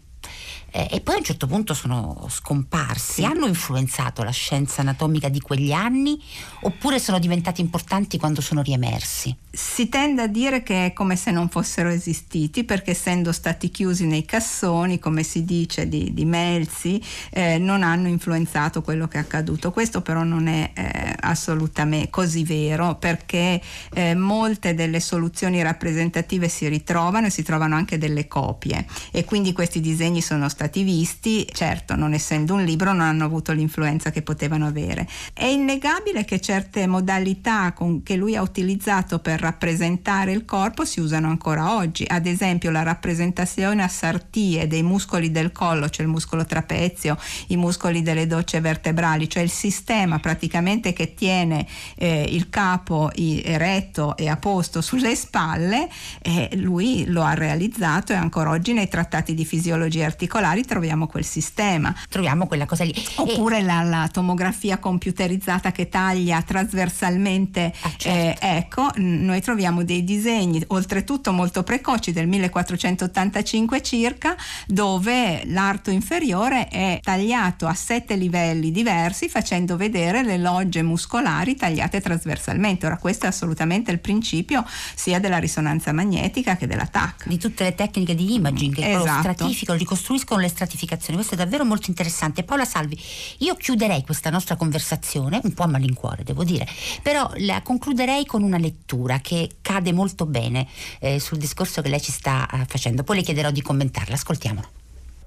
Eh, 0.71 0.87
e 0.89 1.01
poi 1.01 1.15
a 1.15 1.17
un 1.17 1.23
certo 1.23 1.47
punto 1.47 1.73
sono 1.73 2.25
scomparsi. 2.29 3.25
Hanno 3.25 3.45
influenzato 3.45 4.23
la 4.23 4.31
scienza 4.31 4.81
anatomica 4.81 5.27
di 5.29 5.41
quegli 5.41 5.73
anni 5.73 6.19
oppure 6.61 6.97
sono 6.97 7.19
diventati 7.19 7.61
importanti 7.61 8.17
quando 8.17 8.41
sono 8.41 8.61
riemersi? 8.61 9.35
Si 9.51 9.89
tende 9.89 10.21
a 10.21 10.27
dire 10.27 10.63
che 10.63 10.87
è 10.87 10.93
come 10.93 11.17
se 11.17 11.29
non 11.31 11.49
fossero 11.49 11.89
esistiti 11.89 12.63
perché 12.63 12.91
essendo 12.91 13.33
stati 13.33 13.69
chiusi 13.69 14.05
nei 14.05 14.23
cassoni, 14.23 14.97
come 14.97 15.23
si 15.23 15.43
dice 15.43 15.89
di, 15.89 16.13
di 16.13 16.23
Melzi, 16.23 17.03
eh, 17.31 17.57
non 17.57 17.83
hanno 17.83 18.07
influenzato 18.07 18.81
quello 18.81 19.09
che 19.09 19.17
è 19.17 19.21
accaduto. 19.21 19.71
Questo 19.71 20.01
però 20.01 20.23
non 20.23 20.47
è 20.47 20.71
eh, 20.73 21.15
assolutamente 21.19 22.09
così 22.09 22.43
vero 22.45 22.95
perché 22.95 23.61
eh, 23.93 24.15
molte 24.15 24.73
delle 24.73 25.01
soluzioni 25.01 25.61
rappresentative 25.61 26.47
si 26.47 26.67
ritrovano 26.69 27.27
e 27.27 27.29
si 27.29 27.43
trovano 27.43 27.75
anche 27.75 27.97
delle 27.97 28.27
copie 28.27 28.85
e 29.11 29.25
quindi 29.25 29.51
questi 29.51 29.81
disegni 29.81 30.21
sono 30.21 30.47
stati 30.47 30.60
visti, 30.69 31.47
certo 31.51 31.95
non 31.95 32.13
essendo 32.13 32.53
un 32.53 32.63
libro 32.63 32.91
non 32.91 33.01
hanno 33.01 33.25
avuto 33.25 33.51
l'influenza 33.51 34.11
che 34.11 34.21
potevano 34.21 34.67
avere. 34.67 35.07
È 35.33 35.45
innegabile 35.45 36.25
che 36.25 36.39
certe 36.39 36.87
modalità 36.87 37.73
con, 37.73 38.03
che 38.03 38.15
lui 38.15 38.35
ha 38.35 38.41
utilizzato 38.41 39.19
per 39.19 39.39
rappresentare 39.39 40.31
il 40.31 40.45
corpo 40.45 40.85
si 40.85 40.99
usano 40.99 41.27
ancora 41.27 41.75
oggi, 41.75 42.05
ad 42.07 42.25
esempio 42.25 42.71
la 42.71 42.83
rappresentazione 42.83 43.83
a 43.83 43.87
sartie 43.87 44.67
dei 44.67 44.83
muscoli 44.83 45.31
del 45.31 45.51
collo, 45.51 45.89
cioè 45.89 46.05
il 46.05 46.11
muscolo 46.11 46.45
trapezio, 46.45 47.17
i 47.47 47.57
muscoli 47.57 48.01
delle 48.01 48.27
docce 48.27 48.59
vertebrali, 48.59 49.29
cioè 49.29 49.43
il 49.43 49.49
sistema 49.49 50.19
praticamente 50.19 50.93
che 50.93 51.13
tiene 51.13 51.65
eh, 51.95 52.25
il 52.29 52.49
capo 52.49 53.11
eretto 53.13 54.15
e 54.17 54.27
a 54.27 54.37
posto 54.37 54.81
sulle 54.81 55.15
spalle, 55.15 55.89
eh, 56.21 56.49
lui 56.55 57.05
lo 57.07 57.23
ha 57.23 57.33
realizzato 57.33 58.13
e 58.13 58.15
ancora 58.15 58.49
oggi 58.49 58.73
nei 58.73 58.87
trattati 58.87 59.33
di 59.33 59.45
fisiologia 59.45 60.05
articolari 60.51 60.65
troviamo 60.65 61.07
quel 61.07 61.25
sistema. 61.25 61.95
Troviamo 62.09 62.47
quella 62.47 62.65
cosa 62.65 62.83
lì. 62.83 62.93
Oppure 63.15 63.59
e... 63.59 63.63
la, 63.63 63.81
la, 63.81 64.09
tomografia 64.11 64.77
computerizzata 64.77 65.71
che 65.71 65.89
taglia 65.89 66.41
trasversalmente. 66.41 67.73
Ah, 67.81 67.91
certo. 67.95 68.45
eh, 68.45 68.57
ecco, 68.57 68.91
noi 68.97 69.41
troviamo 69.41 69.83
dei 69.83 70.03
disegni, 70.03 70.63
oltretutto 70.67 71.31
molto 71.31 71.63
precoci, 71.63 72.11
del 72.11 72.27
1485 72.27 73.81
circa, 73.81 74.35
dove 74.67 75.43
l'arto 75.45 75.89
inferiore 75.89 76.67
è 76.67 76.99
tagliato 77.01 77.67
a 77.67 77.73
sette 77.73 78.15
livelli 78.15 78.71
diversi, 78.71 79.29
facendo 79.29 79.77
vedere 79.77 80.23
le 80.23 80.37
logge 80.37 80.81
muscolari 80.81 81.55
tagliate 81.55 82.01
trasversalmente. 82.01 82.85
Ora, 82.85 82.97
questo 82.97 83.25
è 83.25 83.29
assolutamente 83.29 83.91
il 83.91 83.99
principio 83.99 84.65
sia 84.95 85.19
della 85.19 85.37
risonanza 85.37 85.91
magnetica 85.93 86.55
che 86.57 86.67
della 86.67 86.85
TAC. 86.85 87.27
Di 87.27 87.37
tutte 87.37 87.63
le 87.63 87.75
tecniche 87.75 88.15
di 88.15 88.33
imaging 88.33 88.73
che 88.73 88.89
esatto. 88.89 89.05
lo 89.05 89.19
stratificano, 89.19 89.77
ricostruiscono 89.77 90.40
le 90.41 90.49
stratificazioni. 90.49 91.15
Questo 91.15 91.35
è 91.35 91.37
davvero 91.37 91.63
molto 91.63 91.89
interessante. 91.89 92.43
Paola 92.43 92.65
Salvi, 92.65 92.99
io 93.39 93.55
chiuderei 93.55 94.03
questa 94.03 94.29
nostra 94.29 94.55
conversazione, 94.55 95.39
un 95.43 95.53
po' 95.53 95.63
a 95.63 95.67
malincuore 95.67 96.23
devo 96.23 96.43
dire, 96.43 96.67
però 97.01 97.29
la 97.37 97.61
concluderei 97.61 98.25
con 98.25 98.43
una 98.43 98.57
lettura 98.57 99.19
che 99.19 99.57
cade 99.61 99.93
molto 99.93 100.25
bene 100.25 100.67
eh, 100.99 101.19
sul 101.19 101.37
discorso 101.37 101.81
che 101.81 101.89
lei 101.89 102.01
ci 102.01 102.11
sta 102.11 102.47
uh, 102.51 102.65
facendo. 102.65 103.03
Poi 103.03 103.17
le 103.17 103.21
chiederò 103.23 103.51
di 103.51 103.61
commentarla. 103.61 104.15
Ascoltiamolo. 104.15 104.67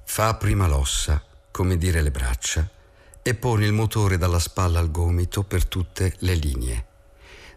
Fa 0.04 0.34
prima 0.34 0.66
l'ossa, 0.66 1.22
come 1.50 1.78
dire 1.78 2.02
le 2.02 2.10
braccia, 2.10 2.68
e 3.22 3.34
poni 3.34 3.64
il 3.64 3.72
motore 3.72 4.18
dalla 4.18 4.38
spalla 4.38 4.78
al 4.78 4.90
gomito 4.90 5.44
per 5.44 5.64
tutte 5.66 6.14
le 6.18 6.34
linee. 6.34 6.86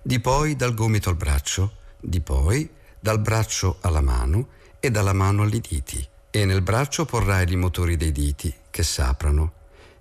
Di 0.01 0.19
poi 0.19 0.55
dal 0.55 0.73
gomito 0.73 1.09
al 1.09 1.17
braccio, 1.17 1.73
di 1.99 2.21
poi 2.21 2.69
dal 2.99 3.19
braccio 3.19 3.77
alla 3.81 4.01
mano 4.01 4.47
e 4.79 4.89
dalla 4.89 5.13
mano 5.13 5.43
alle 5.43 5.59
diti. 5.59 6.07
E 6.29 6.45
nel 6.45 6.61
braccio 6.61 7.05
porrai 7.05 7.51
i 7.51 7.55
motori 7.55 7.95
dei 7.95 8.11
diti 8.11 8.53
che 8.69 8.83
s'aprano, 8.83 9.53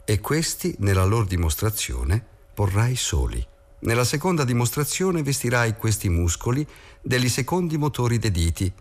e 0.05 0.21
questi 0.21 0.75
nella 0.79 1.05
loro 1.05 1.25
dimostrazione 1.25 2.25
porrai 2.55 2.97
soli. 2.97 3.45
Nella 3.81 4.05
seconda 4.05 4.45
dimostrazione 4.45 5.23
vestirai 5.23 5.77
questi 5.77 6.09
muscoli 6.09 6.67
degli 7.01 7.29
secondi 7.29 7.77
motori 7.77 8.19
dei 8.19 8.31
diti, 8.31 8.73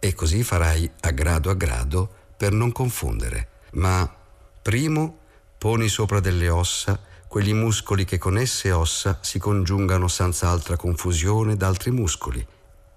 e 0.00 0.14
così 0.14 0.42
farai 0.42 0.90
a 1.00 1.10
grado 1.10 1.50
a 1.50 1.54
grado 1.54 2.08
per 2.36 2.52
non 2.52 2.72
confondere. 2.72 3.48
Ma 3.72 4.10
primo 4.62 5.18
poni 5.58 5.88
sopra 5.88 6.20
delle 6.20 6.48
ossa 6.48 7.00
quegli 7.26 7.52
muscoli 7.52 8.04
che 8.04 8.16
con 8.16 8.38
esse 8.38 8.72
ossa 8.72 9.18
si 9.22 9.38
congiungano 9.38 10.08
senza 10.08 10.48
altra 10.48 10.76
confusione 10.76 11.56
d'altri 11.56 11.90
muscoli, 11.90 12.44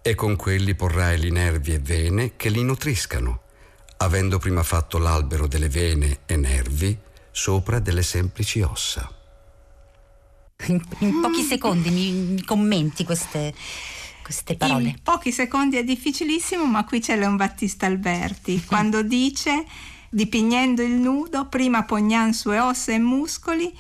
e 0.02 0.16
con 0.16 0.36
quelli 0.36 0.74
porrai 0.74 1.20
li 1.20 1.32
nervi 1.32 1.74
e 1.74 1.80
vene 1.80 2.36
che 2.38 2.50
li 2.50 2.64
nutriscano, 2.64 3.42
avendo 4.02 4.40
prima 4.40 4.64
fatto 4.64 4.98
l'albero 4.98 5.48
delle 5.48 5.70
vene 5.70 6.22
e 6.26 6.36
nervi 6.36 6.98
sopra 7.30 7.80
delle 7.80 8.02
semplici 8.02 8.62
ossa. 8.62 9.10
In, 10.68 10.82
in 11.00 11.22
pochi 11.22 11.44
secondi 11.44 11.90
mi, 11.90 12.12
mi 12.12 12.44
commenti 12.44 13.04
queste, 13.04 13.54
queste 14.24 14.56
parole. 14.56 14.90
In 14.90 15.02
pochi 15.04 15.32
secondi 15.32 15.78
è 15.78 15.84
difficilissimo, 15.84 16.66
ma 16.66 16.84
qui 16.84 17.00
c'è 17.00 17.16
Leon 17.16 17.36
Battista 17.36 17.86
Alberti, 17.86 18.64
quando 18.66 19.04
dice, 19.04 19.66
dipignendo 20.10 20.82
il 20.82 20.94
nudo, 20.94 21.48
prima 21.48 21.84
pognan 21.84 22.34
sue 22.34 22.60
ossa 22.60 22.92
e 22.92 23.00
muscoli, 23.00 23.72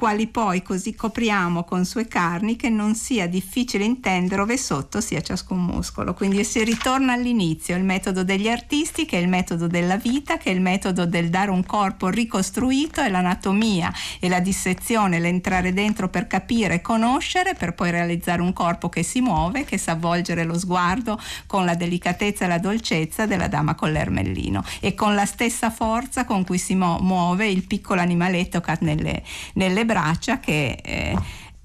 quali 0.00 0.28
poi 0.28 0.62
così 0.62 0.94
copriamo 0.94 1.62
con 1.64 1.84
sue 1.84 2.08
carni 2.08 2.56
che 2.56 2.70
non 2.70 2.94
sia 2.94 3.28
difficile 3.28 3.84
intendere 3.84 4.40
dove 4.40 4.56
sotto 4.56 5.02
sia 5.02 5.20
ciascun 5.20 5.62
muscolo. 5.62 6.14
Quindi 6.14 6.42
si 6.42 6.64
ritorna 6.64 7.12
all'inizio, 7.12 7.76
il 7.76 7.84
metodo 7.84 8.24
degli 8.24 8.48
artisti 8.48 9.04
che 9.04 9.18
è 9.18 9.20
il 9.20 9.28
metodo 9.28 9.66
della 9.66 9.98
vita, 9.98 10.38
che 10.38 10.50
è 10.50 10.54
il 10.54 10.62
metodo 10.62 11.04
del 11.04 11.28
dare 11.28 11.50
un 11.50 11.66
corpo 11.66 12.08
ricostruito 12.08 13.02
e 13.02 13.10
l'anatomia 13.10 13.92
e 14.18 14.30
la 14.30 14.40
dissezione, 14.40 15.18
l'entrare 15.20 15.74
dentro 15.74 16.08
per 16.08 16.26
capire 16.26 16.76
e 16.76 16.80
conoscere 16.80 17.52
per 17.52 17.74
poi 17.74 17.90
realizzare 17.90 18.40
un 18.40 18.54
corpo 18.54 18.88
che 18.88 19.02
si 19.02 19.20
muove, 19.20 19.64
che 19.64 19.76
sa 19.76 19.92
avvolgere 19.92 20.44
lo 20.44 20.58
sguardo 20.58 21.20
con 21.46 21.66
la 21.66 21.74
delicatezza 21.74 22.46
e 22.46 22.48
la 22.48 22.58
dolcezza 22.58 23.26
della 23.26 23.48
dama 23.48 23.74
con 23.74 23.92
l'ermellino 23.92 24.64
e 24.80 24.94
con 24.94 25.14
la 25.14 25.26
stessa 25.26 25.68
forza 25.68 26.24
con 26.24 26.46
cui 26.46 26.56
si 26.56 26.74
muove 26.74 27.46
il 27.46 27.66
piccolo 27.66 28.00
animaletto 28.00 28.62
che 28.62 28.70
ha 28.70 28.78
nelle, 28.80 29.22
nelle 29.52 29.84
braccia 29.90 30.38
che 30.38 30.78
eh, 30.84 31.16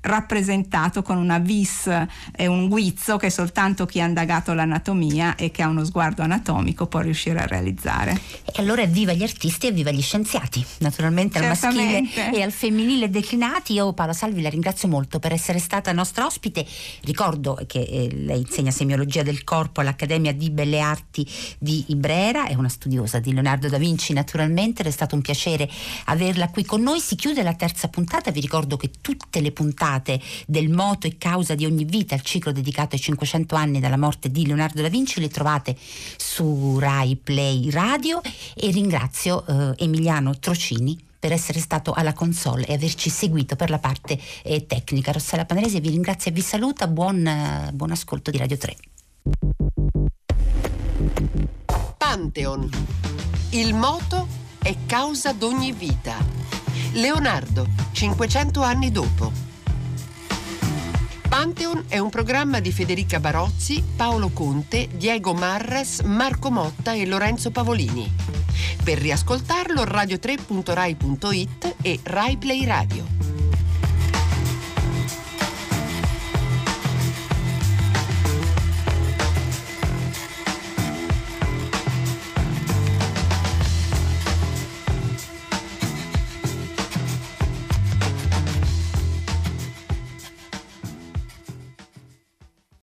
rappresentato 0.06 1.02
con 1.02 1.18
una 1.18 1.40
vis 1.40 1.90
e 2.36 2.48
un 2.48 2.68
guizzo 2.68 3.18
che 3.18 3.30
soltanto 3.30 3.86
chi 3.86 4.00
ha 4.00 4.06
indagato 4.06 4.54
l'anatomia 4.54 5.36
e 5.36 5.52
che 5.52 5.64
ha 5.64 5.68
uno 5.68 5.84
sguardo 5.84 6.22
anatomico 6.22 6.86
può 6.88 7.00
riuscire 7.00 7.40
a 7.40 7.46
realizzare. 7.46 8.20
E 8.46 8.54
allora 8.58 8.84
evviva 8.84 9.14
gli 9.14 9.24
artisti 9.24 9.66
e 9.66 9.70
evviva 9.70 9.92
gli 9.92 10.02
scienziati, 10.02 10.64
naturalmente 10.80 11.40
al 11.40 11.48
maschile 11.48 12.04
e 12.34 12.42
al 12.42 12.52
femminile 12.52 13.10
declinati. 13.10 13.74
Io 13.74 13.94
Paola 13.94 14.14
Salvi 14.14 14.42
la 14.42 14.50
ringrazio 14.50 14.88
molto 14.88 15.20
per 15.20 15.32
essere 15.34 15.60
stata 15.60 15.92
nostra 15.92 16.26
ospite. 16.26 16.66
Ricordo 17.02 17.60
che 17.66 17.80
eh, 17.80 18.10
lei 18.14 18.42
insegna 18.42 18.72
semiologia 18.72 19.24
del 19.24 19.44
corpo 19.44 19.82
all'Accademia 19.82 20.34
di 20.34 20.52
Belle 20.52 20.80
Arti 20.80 21.28
di 21.58 21.86
Ibrera, 21.88 22.46
è 22.46 22.54
una 22.54 22.70
studiosa 22.70 23.20
di 23.20 23.34
Leonardo 23.34 23.70
da 23.70 23.78
Vinci 23.78 24.14
naturalmente, 24.14 24.82
ed 24.82 24.88
è 24.88 24.92
stato 24.92 25.16
un 25.16 25.22
piacere 25.22 25.70
averla 26.06 26.50
qui 26.50 26.64
con 26.64 26.82
noi. 26.82 27.00
Si 27.00 27.16
chiude 27.16 27.42
la 27.42 27.54
terza 27.54 27.88
puntata, 27.88 28.30
vi 28.30 28.40
ricordo 28.40 28.78
che 28.78 28.92
tutte 29.02 29.42
le 29.42 29.52
puntate 29.52 29.94
puntate 29.96 30.20
del 30.46 30.70
moto 30.70 31.08
e 31.08 31.18
causa 31.18 31.56
di 31.56 31.66
ogni 31.66 31.86
vita, 31.86 32.16
il 32.16 32.22
ciclo 32.22 32.52
dedicato 32.52 32.96
ai 32.96 33.02
500 33.02 33.56
anni 33.56 33.80
dalla 33.80 33.98
morte 33.98 34.30
di 34.30 34.46
Leonardo 34.46 34.82
da 34.82 34.90
Vinci, 34.90 35.20
le 35.20 35.30
trovate 35.30 35.76
su 36.18 36.78
Rai 36.80 37.16
Play 37.16 37.70
Radio 37.70 38.22
e 38.54 38.72
ringrazio 38.72 39.46
eh, 39.46 39.74
Emiliano 39.78 40.38
Trocini 40.38 40.98
per 41.18 41.32
essere 41.32 41.60
stato 41.60 41.94
alla 41.94 42.14
console 42.14 42.66
e 42.68 42.74
averci 42.74 43.10
seguito 43.10 43.56
per 43.56 43.70
la 43.70 43.80
parte 43.80 44.20
eh, 44.44 44.66
tecnica. 44.66 45.12
Rossella 45.12 45.46
Panarese 45.46 45.80
vi 45.80 45.90
ringrazio 45.90 46.32
e 46.32 46.34
vi 46.34 46.42
saluta, 46.42 46.88
buon, 46.88 47.26
eh, 47.26 47.72
buon 47.74 47.92
ascolto 47.92 48.32
di 48.32 48.38
Radio 48.38 48.58
3. 48.58 48.76
Pantheon. 51.98 52.70
Il 53.52 53.74
moto 53.74 54.28
è 54.62 54.76
causa 54.86 55.34
d'ogni 55.34 55.72
vita. 55.72 56.16
Leonardo, 56.94 57.68
500 57.92 58.62
anni 58.62 58.92
dopo. 58.92 59.55
Pantheon 61.38 61.84
è 61.90 61.98
un 61.98 62.10
programma 62.10 62.62
di 62.62 62.72
Federica 62.72 63.20
Barozzi, 63.20 63.84
Paolo 63.98 64.30
Conte, 64.30 64.88
Diego 64.96 65.34
Marras, 65.34 66.00
Marco 66.00 66.50
Motta 66.50 66.94
e 66.94 67.06
Lorenzo 67.06 67.52
Pavolini. 67.52 68.10
Per 68.82 68.98
riascoltarlo 68.98 69.84
radio3.rai.it 69.84 71.76
e 71.82 72.00
RaiPlay 72.04 72.64
Radio. 72.64 73.25